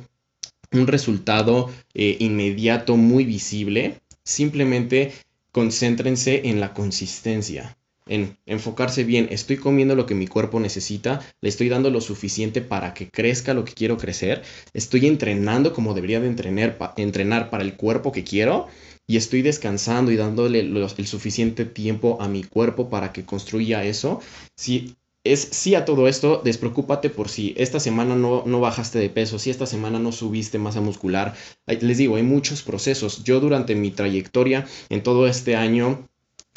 un 0.72 0.88
resultado 0.88 1.70
eh, 1.94 2.16
inmediato 2.20 2.96
muy 2.96 3.26
visible. 3.26 4.00
Simplemente 4.24 5.12
concéntrense 5.52 6.48
en 6.48 6.62
la 6.62 6.74
consistencia 6.74 7.76
en 8.10 8.38
enfocarse 8.46 9.06
bien, 9.06 9.28
estoy 9.32 9.58
comiendo 9.58 9.96
lo 9.96 10.06
que 10.06 10.16
mi 10.16 10.28
cuerpo 10.28 10.60
necesita, 10.60 11.22
le 11.42 11.48
estoy 11.48 11.70
dando 11.70 11.90
lo 11.90 12.02
suficiente 12.02 12.62
para 12.62 12.94
que 12.94 13.10
crezca 13.10 13.54
lo 13.54 13.64
que 13.64 13.74
quiero 13.74 13.98
crecer, 13.98 14.42
estoy 14.74 15.08
entrenando 15.08 15.74
como 15.74 15.94
debería 15.94 16.20
de 16.20 16.28
entrenar, 16.28 16.78
entrenar 16.98 17.50
para 17.50 17.64
el 17.64 17.76
cuerpo 17.76 18.12
que 18.12 18.24
quiero 18.24 18.68
y 19.08 19.18
estoy 19.18 19.42
descansando 19.42 20.12
y 20.12 20.18
dándole 20.18 20.60
el 20.60 21.08
suficiente 21.08 21.66
tiempo 21.66 22.18
a 22.20 22.28
mi 22.28 22.44
cuerpo 22.44 22.90
para 22.90 23.12
que 23.14 23.26
construya 23.26 23.84
eso. 23.84 24.22
Si 24.56 24.96
es 25.24 25.50
sí 25.52 25.76
a 25.76 25.84
todo 25.84 26.08
esto, 26.08 26.42
despreocúpate 26.44 27.10
por 27.10 27.28
si 27.28 27.54
esta 27.58 27.80
semana 27.80 28.16
no, 28.16 28.44
no 28.46 28.60
bajaste 28.60 29.00
de 29.00 29.10
peso, 29.10 29.40
si 29.40 29.50
esta 29.50 29.66
semana 29.66 30.00
no 30.00 30.12
subiste 30.12 30.60
masa 30.60 30.82
muscular. 30.82 31.36
Les 31.68 31.98
digo, 31.98 32.16
hay 32.18 32.24
muchos 32.24 32.62
procesos. 32.62 33.24
Yo 33.24 33.40
durante 33.40 33.76
mi 33.76 33.92
trayectoria 33.92 34.68
en 34.90 35.04
todo 35.04 35.28
este 35.28 35.56
año 35.56 36.08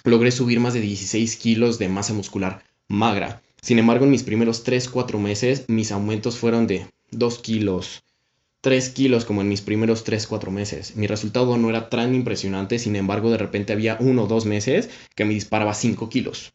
logré 0.04 0.30
subir 0.30 0.60
más 0.60 0.74
de 0.74 0.80
16 0.80 1.36
kilos 1.36 1.78
de 1.78 1.88
masa 1.88 2.12
muscular 2.12 2.64
magra. 2.88 3.42
Sin 3.60 3.78
embargo, 3.78 4.04
en 4.04 4.10
mis 4.10 4.24
primeros 4.24 4.64
3-4 4.66 5.18
meses, 5.18 5.64
mis 5.68 5.92
aumentos 5.92 6.36
fueron 6.36 6.66
de 6.66 6.86
2 7.12 7.38
kilos, 7.38 8.02
3 8.60 8.90
kilos 8.90 9.24
como 9.24 9.40
en 9.40 9.48
mis 9.48 9.60
primeros 9.60 10.04
3-4 10.04 10.50
meses. 10.50 10.96
Mi 10.96 11.06
resultado 11.06 11.56
no 11.56 11.70
era 11.70 11.88
tan 11.88 12.14
impresionante, 12.14 12.78
sin 12.78 12.96
embargo, 12.96 13.30
de 13.30 13.38
repente 13.38 13.72
había 13.72 13.96
1 14.00 14.22
o 14.22 14.26
2 14.26 14.46
meses 14.46 14.90
que 15.14 15.24
me 15.24 15.34
disparaba 15.34 15.74
5 15.74 16.08
kilos. 16.08 16.54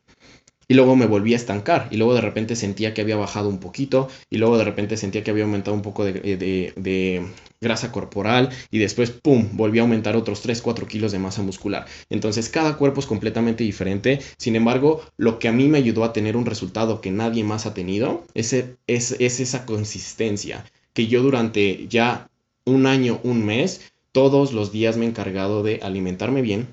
Y 0.67 0.73
luego 0.73 0.95
me 0.95 1.05
volví 1.05 1.33
a 1.33 1.37
estancar. 1.37 1.87
Y 1.91 1.97
luego 1.97 2.13
de 2.13 2.21
repente 2.21 2.55
sentía 2.55 2.93
que 2.93 3.01
había 3.01 3.15
bajado 3.15 3.49
un 3.49 3.59
poquito. 3.59 4.09
Y 4.29 4.37
luego 4.37 4.57
de 4.57 4.65
repente 4.65 4.97
sentía 4.97 5.23
que 5.23 5.31
había 5.31 5.45
aumentado 5.45 5.75
un 5.75 5.81
poco 5.81 6.03
de, 6.03 6.13
de 6.13 7.25
grasa 7.59 7.91
corporal 7.91 8.49
y 8.69 8.77
después, 8.77 9.11
¡pum!, 9.11 9.49
volví 9.53 9.79
a 9.79 9.81
aumentar 9.81 10.15
otros 10.15 10.41
3, 10.41 10.61
4 10.61 10.87
kilos 10.87 11.11
de 11.11 11.19
masa 11.19 11.41
muscular. 11.41 11.85
Entonces, 12.09 12.49
cada 12.49 12.77
cuerpo 12.77 12.99
es 12.99 13.05
completamente 13.05 13.63
diferente. 13.63 14.19
Sin 14.37 14.55
embargo, 14.55 15.01
lo 15.17 15.39
que 15.39 15.47
a 15.47 15.51
mí 15.51 15.67
me 15.67 15.79
ayudó 15.79 16.03
a 16.03 16.13
tener 16.13 16.37
un 16.37 16.45
resultado 16.45 17.01
que 17.01 17.11
nadie 17.11 17.43
más 17.43 17.65
ha 17.65 17.73
tenido 17.73 18.25
es, 18.33 18.53
es, 18.53 19.15
es 19.19 19.39
esa 19.39 19.65
consistencia 19.65 20.65
que 20.93 21.07
yo 21.07 21.21
durante 21.21 21.87
ya 21.87 22.29
un 22.65 22.85
año, 22.85 23.19
un 23.23 23.45
mes, 23.45 23.93
todos 24.11 24.51
los 24.51 24.71
días 24.71 24.97
me 24.97 25.05
he 25.05 25.09
encargado 25.09 25.63
de 25.63 25.79
alimentarme 25.83 26.41
bien, 26.41 26.67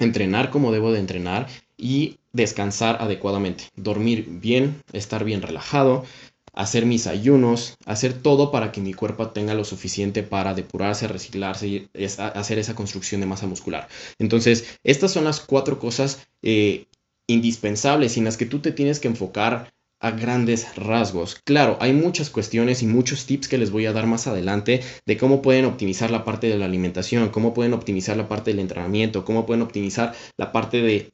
entrenar 0.00 0.50
como 0.50 0.72
debo 0.72 0.92
de 0.92 0.98
entrenar 0.98 1.46
y 1.78 2.18
descansar 2.34 2.98
adecuadamente, 3.00 3.64
dormir 3.76 4.26
bien, 4.28 4.82
estar 4.92 5.24
bien 5.24 5.40
relajado, 5.40 6.04
hacer 6.52 6.84
mis 6.84 7.06
ayunos, 7.06 7.76
hacer 7.86 8.12
todo 8.12 8.50
para 8.50 8.70
que 8.72 8.80
mi 8.80 8.92
cuerpo 8.92 9.30
tenga 9.30 9.54
lo 9.54 9.64
suficiente 9.64 10.22
para 10.22 10.52
depurarse, 10.52 11.08
reciclarse 11.08 11.66
y 11.66 11.88
hacer 12.18 12.58
esa 12.58 12.74
construcción 12.74 13.20
de 13.20 13.26
masa 13.26 13.46
muscular. 13.46 13.88
Entonces, 14.18 14.78
estas 14.84 15.12
son 15.12 15.24
las 15.24 15.40
cuatro 15.40 15.78
cosas 15.78 16.26
eh, 16.42 16.86
indispensables 17.26 18.18
en 18.18 18.24
las 18.24 18.36
que 18.36 18.46
tú 18.46 18.58
te 18.58 18.72
tienes 18.72 19.00
que 19.00 19.08
enfocar 19.08 19.72
a 20.00 20.10
grandes 20.10 20.76
rasgos. 20.76 21.40
Claro, 21.44 21.78
hay 21.80 21.94
muchas 21.94 22.28
cuestiones 22.28 22.82
y 22.82 22.86
muchos 22.86 23.24
tips 23.24 23.48
que 23.48 23.56
les 23.56 23.70
voy 23.70 23.86
a 23.86 23.92
dar 23.92 24.06
más 24.06 24.26
adelante 24.26 24.82
de 25.06 25.16
cómo 25.16 25.40
pueden 25.40 25.64
optimizar 25.64 26.10
la 26.10 26.24
parte 26.24 26.46
de 26.46 26.58
la 26.58 26.66
alimentación, 26.66 27.30
cómo 27.30 27.54
pueden 27.54 27.72
optimizar 27.72 28.16
la 28.16 28.28
parte 28.28 28.50
del 28.50 28.60
entrenamiento, 28.60 29.24
cómo 29.24 29.46
pueden 29.46 29.62
optimizar 29.62 30.14
la 30.36 30.52
parte 30.52 30.82
de 30.82 31.13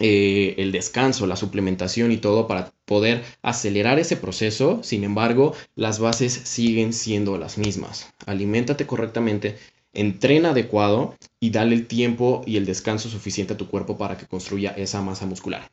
eh, 0.00 0.54
el 0.58 0.72
descanso, 0.72 1.26
la 1.26 1.36
suplementación 1.36 2.12
y 2.12 2.18
todo 2.18 2.46
para 2.46 2.72
poder 2.84 3.24
acelerar 3.42 3.98
ese 3.98 4.16
proceso. 4.16 4.80
Sin 4.82 5.04
embargo, 5.04 5.54
las 5.74 5.98
bases 5.98 6.32
siguen 6.32 6.92
siendo 6.92 7.36
las 7.38 7.58
mismas. 7.58 8.12
Aliméntate 8.26 8.86
correctamente, 8.86 9.56
entrena 9.92 10.50
adecuado 10.50 11.16
y 11.40 11.50
dale 11.50 11.74
el 11.74 11.86
tiempo 11.86 12.42
y 12.46 12.56
el 12.56 12.66
descanso 12.66 13.08
suficiente 13.08 13.54
a 13.54 13.56
tu 13.56 13.68
cuerpo 13.68 13.98
para 13.98 14.16
que 14.16 14.26
construya 14.26 14.70
esa 14.70 15.02
masa 15.02 15.26
muscular. 15.26 15.70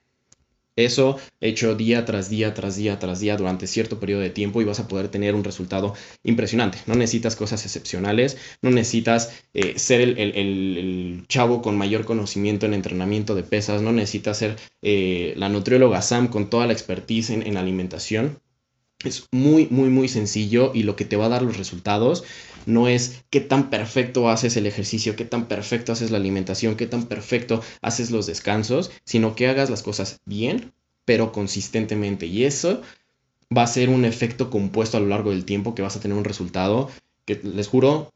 Eso 0.75 1.17
hecho 1.39 1.75
día 1.75 2.05
tras 2.05 2.29
día, 2.29 2.53
tras 2.53 2.75
día, 2.75 2.99
tras 2.99 3.19
día 3.19 3.37
durante 3.37 3.67
cierto 3.67 3.99
periodo 3.99 4.21
de 4.21 4.29
tiempo 4.29 4.61
y 4.61 4.65
vas 4.65 4.79
a 4.79 4.87
poder 4.87 5.07
tener 5.07 5.33
un 5.33 5.43
resultado 5.43 5.93
impresionante. 6.23 6.79
No 6.85 6.95
necesitas 6.95 7.35
cosas 7.35 7.63
excepcionales, 7.65 8.37
no 8.61 8.71
necesitas 8.71 9.31
eh, 9.53 9.79
ser 9.79 10.01
el, 10.01 11.23
chavo 11.27 11.61
con 11.61 11.77
mayor 11.77 12.05
conocimiento 12.05 12.65
en 12.65 12.73
entrenamiento 12.73 13.35
de 13.35 13.43
pesas, 13.43 13.81
no 13.81 13.91
necesitas 13.91 14.37
ser 14.37 14.57
eh, 14.81 15.33
la 15.37 15.49
nutrióloga 15.49 16.01
Sam 16.01 16.27
con 16.27 16.49
toda 16.49 16.67
la 16.67 16.73
expertise 16.73 17.29
en, 17.29 17.47
en 17.47 17.57
alimentación. 17.57 18.39
Es 19.03 19.27
muy, 19.31 19.67
muy, 19.69 19.89
muy 19.89 20.07
sencillo 20.07 20.71
y 20.73 20.83
lo 20.83 20.95
que 20.95 21.05
te 21.05 21.15
va 21.15 21.25
a 21.25 21.29
dar 21.29 21.41
los 21.41 21.57
resultados 21.57 22.23
no 22.65 22.87
es 22.87 23.23
qué 23.29 23.41
tan 23.41 23.69
perfecto 23.69 24.29
haces 24.29 24.57
el 24.57 24.65
ejercicio, 24.65 25.15
qué 25.15 25.25
tan 25.25 25.47
perfecto 25.47 25.91
haces 25.91 26.11
la 26.11 26.17
alimentación, 26.17 26.75
qué 26.75 26.87
tan 26.87 27.03
perfecto 27.03 27.61
haces 27.81 28.09
los 28.11 28.25
descansos, 28.25 28.91
sino 29.03 29.35
que 29.35 29.47
hagas 29.47 29.69
las 29.69 29.83
cosas 29.83 30.19
bien, 30.25 30.73
pero 31.05 31.31
consistentemente. 31.31 32.25
Y 32.25 32.45
eso 32.45 32.81
va 33.55 33.63
a 33.63 33.67
ser 33.67 33.89
un 33.89 34.05
efecto 34.05 34.49
compuesto 34.49 34.97
a 34.97 34.99
lo 34.99 35.07
largo 35.07 35.31
del 35.31 35.45
tiempo 35.45 35.75
que 35.75 35.81
vas 35.81 35.95
a 35.95 35.99
tener 35.99 36.17
un 36.17 36.23
resultado 36.23 36.89
que 37.25 37.39
les 37.43 37.67
juro, 37.67 38.11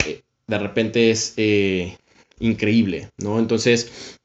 de 0.48 0.58
repente 0.58 1.12
es 1.12 1.34
eh, 1.38 1.98
increíble, 2.40 3.10
¿no? 3.18 3.40
Entonces, 3.40 4.19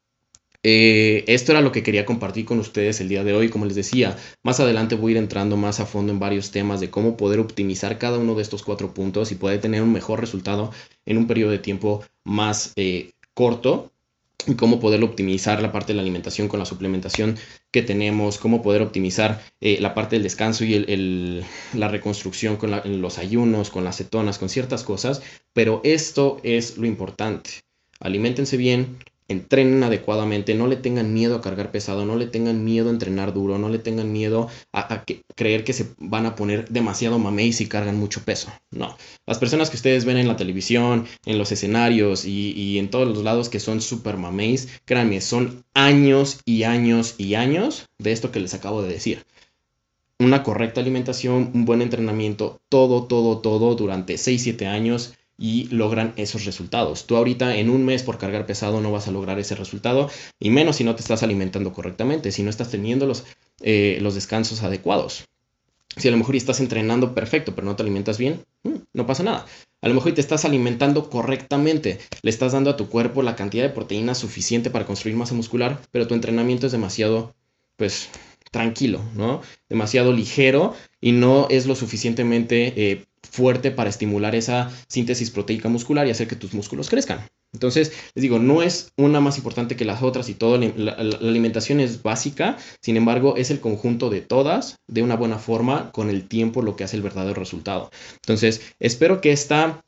eh, 0.67 1.25
esto 1.27 1.53
era 1.53 1.61
lo 1.61 1.73
que 1.73 1.83
quería 1.83 2.07
compartir 2.07 2.47
con 2.47 2.59
ustedes 2.59 2.99
el 3.03 3.09
día 3.09 3.23
de 3.23 3.35
hoy. 3.35 3.51
Como 3.51 3.67
les 3.67 3.75
decía, 3.75 4.17
más 4.43 4.61
adelante 4.61 4.95
voy 4.95 5.13
a 5.13 5.17
ir 5.17 5.19
entrando 5.19 5.59
más 5.59 5.79
a 5.79 5.87
fondo 5.87 6.11
en 6.11 6.19
varios 6.19 6.51
temas 6.51 6.81
de 6.81 6.89
cómo 6.91 7.19
poder 7.19 7.39
optimizar 7.39 7.99
cada 7.99 8.19
uno 8.19 8.35
de 8.35 8.43
estos 8.43 8.63
cuatro 8.63 8.95
puntos 8.95 9.31
y 9.31 9.35
poder 9.35 9.61
tener 9.61 9.83
un 9.83 9.93
mejor 9.93 10.21
resultado 10.21 10.73
en 11.05 11.19
un 11.19 11.27
periodo 11.27 11.51
de 11.51 11.59
tiempo 11.59 12.03
más 12.25 12.73
eh, 12.77 13.13
corto 13.35 13.93
y 14.47 14.55
cómo 14.55 14.81
poder 14.81 15.03
optimizar 15.05 15.61
la 15.61 15.71
parte 15.71 15.93
de 15.93 15.97
la 15.97 16.03
alimentación 16.03 16.49
con 16.49 16.59
la 16.59 16.67
suplementación 16.67 17.37
que 17.71 17.83
tenemos, 17.83 18.39
cómo 18.39 18.63
poder 18.63 18.81
optimizar 18.81 19.43
eh, 19.61 19.79
la 19.81 19.93
parte 19.93 20.17
del 20.17 20.23
descanso 20.23 20.65
y 20.65 21.45
la 21.75 21.89
reconstrucción 21.89 22.57
con 22.57 22.71
los 23.03 23.19
ayunos, 23.19 23.71
con 23.71 23.85
las 23.85 23.99
cetonas, 23.99 24.39
con 24.39 24.49
ciertas 24.49 24.83
cosas, 24.83 25.23
pero 25.53 25.83
esto 25.85 26.41
es 26.43 26.79
lo 26.79 26.87
importante. 26.87 27.51
Aliméntense 28.01 28.57
bien, 28.57 28.99
entrenen 29.29 29.83
adecuadamente, 29.83 30.55
no 30.55 30.67
le 30.67 30.77
tengan 30.77 31.15
miedo 31.15 31.37
a 31.37 31.41
cargar 31.41 31.71
pesado, 31.71 32.05
no 32.05 32.17
le 32.17 32.27
tengan 32.27 32.65
miedo 32.65 32.89
a 32.89 32.93
entrenar 32.93 33.33
duro, 33.33 33.59
no 33.59 33.69
le 33.69 33.79
tengan 33.79 34.13
miedo 34.13 34.49
a, 34.73 35.05
creer 35.35 35.65
que 35.65 35.73
se 35.73 35.89
van 35.99 36.27
a 36.27 36.37
poner 36.37 36.69
demasiado 36.69 37.19
mamey 37.19 37.53
si 37.53 37.67
cargan 37.67 37.99
mucho 37.99 38.23
peso. 38.25 38.53
No, 38.71 38.97
las 39.27 39.39
personas 39.39 39.71
que 39.71 39.77
ustedes 39.77 40.05
ven 40.05 40.19
en 40.19 40.29
la 40.29 40.37
televisión, 40.37 41.07
en 41.25 41.39
los 41.39 41.53
escenarios 41.53 42.25
y, 42.25 42.79
en 42.79 42.91
todos 42.91 43.09
los 43.09 43.25
lados 43.25 43.49
que 43.49 43.61
son 43.61 43.81
super 43.81 44.17
mameis, 44.17 44.69
créanme, 44.85 45.21
son 45.21 45.65
años 45.75 46.41
y 46.45 46.65
años 46.65 47.15
y 47.19 47.35
años 47.35 47.87
de 47.99 48.13
esto 48.13 48.31
que 48.31 48.41
les 48.41 48.55
acabo 48.55 48.83
de 48.83 48.93
decir. 48.93 49.25
Una 50.19 50.43
correcta 50.43 50.81
alimentación, 50.81 51.51
un 51.55 51.65
buen 51.65 51.83
entrenamiento, 51.83 52.61
todo, 52.69 53.05
todo, 53.05 53.39
todo 53.39 53.75
durante 53.75 54.15
6-7 54.15 54.67
años 54.67 55.15
y 55.39 55.67
logran 55.69 56.13
esos 56.17 56.45
resultados. 56.45 57.07
Tú 57.07 57.17
ahorita 57.17 57.57
en 57.57 57.71
un 57.71 57.85
mes 57.85 58.03
por 58.03 58.19
cargar 58.19 58.47
pesado 58.47 58.81
no 58.81 58.93
vas 58.93 59.09
a 59.09 59.11
lograr 59.11 59.39
ese 59.39 59.55
resultado 59.55 60.11
y 60.39 60.51
menos 60.51 60.77
si 60.77 60.85
no 60.85 60.95
te 60.95 61.03
estás 61.03 61.23
alimentando 61.23 61.73
correctamente, 61.73 62.33
si 62.33 62.43
no 62.43 62.51
estás 62.51 62.71
teniendo 62.71 63.07
los, 63.07 63.25
eh, 63.61 63.99
los 64.01 64.15
descansos 64.15 64.63
adecuados. 64.63 65.25
Si 65.97 66.09
a 66.09 66.11
lo 66.11 66.17
mejor 66.17 66.37
estás 66.37 66.61
entrenando 66.61 67.15
perfecto 67.15 67.55
pero 67.55 67.67
no 67.67 67.77
te 67.77 67.83
alimentas 67.83 68.19
bien, 68.19 68.45
mm, 68.63 68.77
no 68.93 69.07
pasa 69.07 69.23
nada. 69.23 69.47
A 69.85 69.89
lo 69.89 69.95
mejor 69.95 70.13
te 70.13 70.21
estás 70.23 70.47
alimentando 70.47 71.11
correctamente, 71.11 71.99
le 72.23 72.31
estás 72.31 72.53
dando 72.53 72.71
a 72.71 72.77
tu 72.77 72.89
cuerpo 72.89 73.23
la 73.23 73.37
cantidad 73.37 73.65
de 73.65 73.69
proteína 73.69 74.15
suficiente 74.15 74.71
para 74.71 74.87
construir 74.87 75.15
masa 75.15 75.35
muscular, 75.35 75.79
pero 75.91 76.07
tu 76.07 76.15
entrenamiento 76.15 76.65
es 76.67 76.73
demasiado, 76.73 77.35
pues, 77.77 78.09
tranquilo, 78.55 79.01
¿no? 79.17 79.41
Demasiado 79.69 80.13
ligero 80.13 80.75
y 81.01 81.11
no 81.11 81.49
es 81.51 81.67
lo 81.67 81.75
suficientemente 81.75 82.73
eh, 82.77 83.05
fuerte 83.29 83.73
para 83.73 83.91
estimular 83.91 84.37
esa 84.37 84.71
síntesis 84.87 85.33
proteica 85.33 85.69
muscular 85.69 86.07
y 86.07 86.11
hacer 86.11 86.29
que 86.29 86.37
tus 86.37 86.55
músculos 86.55 86.89
crezcan. 86.89 87.27
Entonces, 87.53 87.93
les 88.15 88.23
digo, 88.23 88.39
no 88.39 88.63
es 88.63 88.93
una 88.97 89.19
más 89.19 89.39
importante 89.39 89.75
que 89.75 89.85
las 89.85 90.05
otras 90.05 90.29
y 90.29 90.35
todo, 90.35 90.57
la, 90.57 90.93
alimentación 90.93 91.81
es 91.81 92.05
básica, 92.05 92.57
sin 92.81 92.97
embargo, 92.97 93.35
es 93.37 93.51
el 93.51 93.59
conjunto 93.59 94.09
de 94.09 94.21
todas 94.21 94.77
de 94.87 95.03
una 95.03 95.17
buena 95.17 95.41
forma 95.41 95.91
con 95.91 96.09
el 96.09 96.29
tiempo 96.29 96.63
lo 96.63 96.77
que 96.77 96.85
hace 96.85 96.95
el 96.95 97.03
verdadero 97.03 97.35
resultado. 97.35 97.91
Entonces, 98.23 98.63
espero 98.79 99.21
que 99.21 99.33
esta 99.33 99.83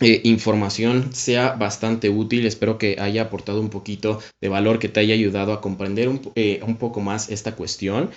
eh, 0.00 0.20
información 0.24 1.12
sea 1.14 1.52
bastante 1.52 2.08
útil. 2.10 2.46
Espero 2.46 2.78
que 2.78 2.96
haya 2.98 3.22
aportado 3.22 3.60
un 3.60 3.70
poquito 3.70 4.20
de 4.40 4.48
valor, 4.48 4.78
que 4.78 4.88
te 4.88 5.00
haya 5.00 5.14
ayudado 5.14 5.52
a 5.52 5.60
comprender 5.60 6.08
un, 6.08 6.20
eh, 6.34 6.60
un, 6.66 6.76
poco 6.76 7.00
más 7.00 7.30
esta 7.30 7.56
cuestión. 7.56 8.10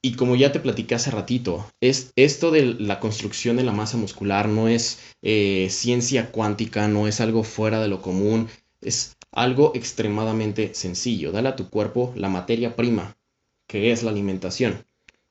Y 0.00 0.14
como 0.14 0.36
ya 0.36 0.52
te 0.52 0.60
platicé 0.60 0.94
hace 0.94 1.10
ratito, 1.10 1.66
es, 1.80 2.12
esto 2.14 2.50
de 2.52 2.74
la 2.74 3.00
construcción 3.00 3.56
de 3.56 3.64
la 3.64 3.72
masa 3.72 3.96
muscular 3.96 4.48
no 4.48 4.68
es 4.68 5.00
eh, 5.22 5.68
ciencia 5.70 6.30
cuántica, 6.30 6.86
no 6.86 7.08
es 7.08 7.20
algo 7.20 7.42
fuera 7.42 7.80
de 7.80 7.88
lo 7.88 8.00
común, 8.00 8.48
es 8.80 9.16
algo 9.32 9.72
extremadamente 9.74 10.72
sencillo. 10.74 11.32
Dale 11.32 11.48
a 11.48 11.56
tu 11.56 11.68
cuerpo 11.68 12.12
la 12.16 12.28
materia 12.28 12.76
prima, 12.76 13.16
que 13.66 13.90
es 13.90 14.04
la 14.04 14.10
alimentación, 14.10 14.84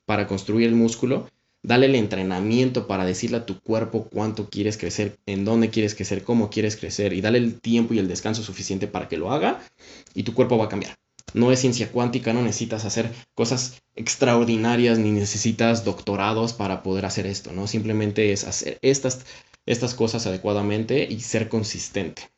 para 0.04 0.26
construir 0.26 0.68
el 0.68 0.74
músculo. 0.74 1.28
Dale 1.62 1.86
el 1.86 1.96
entrenamiento 1.96 2.86
para 2.86 3.04
decirle 3.04 3.38
a 3.38 3.46
tu 3.46 3.60
cuerpo 3.60 4.08
cuánto 4.08 4.48
quieres 4.48 4.78
crecer, 4.78 5.18
en 5.26 5.44
dónde 5.44 5.70
quieres 5.70 5.94
crecer, 5.94 6.22
cómo 6.22 6.50
quieres 6.50 6.76
crecer 6.76 7.12
y 7.12 7.20
dale 7.20 7.38
el 7.38 7.60
tiempo 7.60 7.94
y 7.94 7.98
el 7.98 8.08
descanso 8.08 8.42
suficiente 8.42 8.86
para 8.86 9.08
que 9.08 9.16
lo 9.16 9.32
haga 9.32 9.60
y 10.14 10.22
tu 10.22 10.34
cuerpo 10.34 10.56
va 10.56 10.66
a 10.66 10.68
cambiar. 10.68 10.94
No 11.34 11.52
es 11.52 11.60
ciencia 11.60 11.90
cuántica, 11.90 12.32
no 12.32 12.42
necesitas 12.42 12.84
hacer 12.84 13.12
cosas 13.34 13.82
extraordinarias 13.96 14.98
ni 14.98 15.10
necesitas 15.10 15.84
doctorados 15.84 16.52
para 16.52 16.82
poder 16.82 17.04
hacer 17.04 17.26
esto, 17.26 17.52
¿no? 17.52 17.66
Simplemente 17.66 18.32
es 18.32 18.44
hacer 18.44 18.78
estas, 18.80 19.26
estas 19.66 19.94
cosas 19.94 20.26
adecuadamente 20.26 21.06
y 21.10 21.20
ser 21.20 21.48
consistente. 21.48 22.30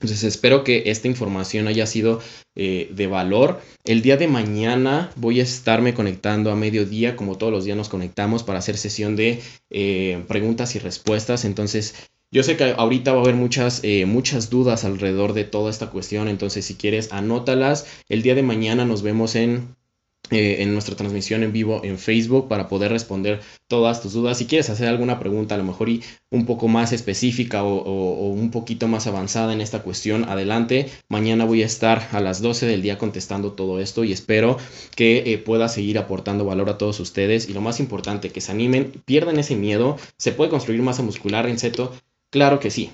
Entonces 0.00 0.24
espero 0.24 0.64
que 0.64 0.84
esta 0.86 1.08
información 1.08 1.68
haya 1.68 1.86
sido 1.86 2.20
eh, 2.56 2.90
de 2.94 3.06
valor. 3.06 3.60
El 3.84 4.00
día 4.00 4.16
de 4.16 4.28
mañana 4.28 5.12
voy 5.16 5.40
a 5.40 5.42
estarme 5.42 5.92
conectando 5.92 6.50
a 6.50 6.56
mediodía, 6.56 7.16
como 7.16 7.36
todos 7.36 7.52
los 7.52 7.66
días 7.66 7.76
nos 7.76 7.90
conectamos 7.90 8.42
para 8.42 8.60
hacer 8.60 8.78
sesión 8.78 9.14
de 9.14 9.42
eh, 9.68 10.24
preguntas 10.26 10.74
y 10.74 10.78
respuestas. 10.78 11.44
Entonces 11.44 11.94
yo 12.32 12.42
sé 12.44 12.56
que 12.56 12.74
ahorita 12.76 13.12
va 13.12 13.18
a 13.18 13.22
haber 13.22 13.34
muchas, 13.34 13.80
eh, 13.82 14.06
muchas 14.06 14.50
dudas 14.50 14.84
alrededor 14.84 15.34
de 15.34 15.44
toda 15.44 15.68
esta 15.68 15.90
cuestión, 15.90 16.28
entonces 16.28 16.64
si 16.64 16.76
quieres 16.76 17.12
anótalas. 17.12 17.86
El 18.08 18.22
día 18.22 18.34
de 18.34 18.42
mañana 18.42 18.84
nos 18.84 19.02
vemos 19.02 19.34
en, 19.34 19.74
eh, 20.30 20.62
en 20.62 20.72
nuestra 20.72 20.96
transmisión 20.96 21.42
en 21.42 21.52
vivo 21.52 21.80
en 21.84 21.98
Facebook 21.98 22.48
para 22.48 22.68
poder 22.68 22.92
responder 22.92 23.40
todas 23.68 24.00
tus 24.02 24.12
dudas. 24.12 24.38
Si 24.38 24.46
quieres 24.46 24.70
hacer 24.70 24.88
alguna 24.88 25.18
pregunta, 25.18 25.54
a 25.54 25.58
lo 25.58 25.64
mejor 25.64 25.88
y 25.88 26.02
un 26.30 26.46
poco 26.46 26.68
más 26.68 26.92
específica 26.92 27.64
o, 27.64 28.30
un 28.30 28.50
poquito 28.50 28.88
más 28.88 29.06
avanzada 29.06 29.52
en 29.52 29.60
esta 29.60 29.82
cuestión, 29.82 30.24
adelante. 30.28 30.90
Mañana 31.08 31.44
voy 31.44 31.62
a 31.62 31.66
estar 31.66 32.08
a 32.12 32.20
las 32.20 32.40
12 32.42 32.66
del 32.66 32.82
día 32.82 32.98
contestando 32.98 33.52
todo 33.52 33.80
esto 33.80 34.04
y 34.04 34.12
espero 34.12 34.58
que 34.94 35.32
eh, 35.32 35.38
pueda 35.38 35.68
seguir 35.68 35.98
aportando 35.98 36.44
valor 36.44 36.70
a 36.70 36.78
todos 36.78 37.00
ustedes. 37.00 37.48
Y 37.48 37.52
lo 37.52 37.60
más 37.60 37.80
importante, 37.80 38.30
que 38.30 38.40
se 38.40 38.52
animen, 38.52 38.92
pierdan 39.04 39.38
ese 39.38 39.56
miedo. 39.56 39.96
Se 40.16 40.32
puede 40.32 40.50
construir 40.50 40.82
masa 40.82 41.02
muscular 41.02 41.48
en 41.48 41.58
seto 41.58 41.92
Claro 42.30 42.60
que 42.60 42.70
sí. 42.70 42.92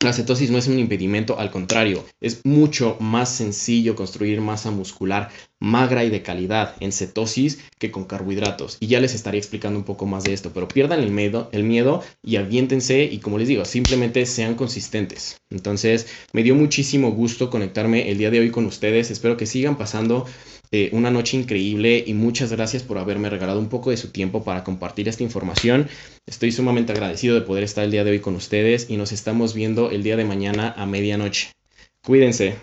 La 0.00 0.12
cetosis 0.12 0.50
no 0.50 0.58
es 0.58 0.66
un 0.66 0.78
impedimento, 0.78 1.38
al 1.38 1.50
contrario, 1.50 2.04
es 2.20 2.40
mucho 2.44 2.96
más 3.00 3.30
sencillo 3.30 3.96
construir 3.96 4.40
masa 4.40 4.70
muscular 4.70 5.30
magra 5.58 6.04
y 6.04 6.10
de 6.10 6.22
calidad 6.22 6.74
en 6.80 6.92
cetosis 6.92 7.58
que 7.78 7.90
con 7.90 8.04
carbohidratos. 8.04 8.76
Y 8.80 8.88
ya 8.88 9.00
les 9.00 9.14
estaré 9.14 9.38
explicando 9.38 9.78
un 9.78 9.84
poco 9.84 10.06
más 10.06 10.24
de 10.24 10.32
esto, 10.32 10.50
pero 10.52 10.68
pierdan 10.68 11.00
el 11.00 11.10
miedo, 11.10 11.48
el 11.52 11.64
miedo 11.64 12.02
y 12.22 12.36
aviéntense 12.36 13.04
y 13.04 13.18
como 13.18 13.38
les 13.38 13.48
digo, 13.48 13.64
simplemente 13.64 14.26
sean 14.26 14.54
consistentes. 14.54 15.40
Entonces, 15.50 16.06
me 16.32 16.42
dio 16.42 16.54
muchísimo 16.54 17.12
gusto 17.12 17.50
conectarme 17.50 18.10
el 18.10 18.18
día 18.18 18.30
de 18.30 18.40
hoy 18.40 18.50
con 18.50 18.66
ustedes. 18.66 19.10
Espero 19.10 19.36
que 19.36 19.46
sigan 19.46 19.78
pasando 19.78 20.26
eh, 20.76 20.90
una 20.92 21.10
noche 21.10 21.38
increíble 21.38 22.04
y 22.06 22.12
muchas 22.12 22.52
gracias 22.52 22.82
por 22.82 22.98
haberme 22.98 23.30
regalado 23.30 23.58
un 23.58 23.70
poco 23.70 23.88
de 23.88 23.96
su 23.96 24.10
tiempo 24.10 24.44
para 24.44 24.62
compartir 24.62 25.08
esta 25.08 25.22
información. 25.22 25.88
Estoy 26.26 26.52
sumamente 26.52 26.92
agradecido 26.92 27.34
de 27.34 27.40
poder 27.40 27.64
estar 27.64 27.82
el 27.82 27.90
día 27.90 28.04
de 28.04 28.10
hoy 28.10 28.20
con 28.20 28.36
ustedes 28.36 28.90
y 28.90 28.98
nos 28.98 29.10
estamos 29.10 29.54
viendo 29.54 29.90
el 29.90 30.02
día 30.02 30.18
de 30.18 30.26
mañana 30.26 30.74
a 30.76 30.84
medianoche. 30.84 31.52
Cuídense. 32.04 32.56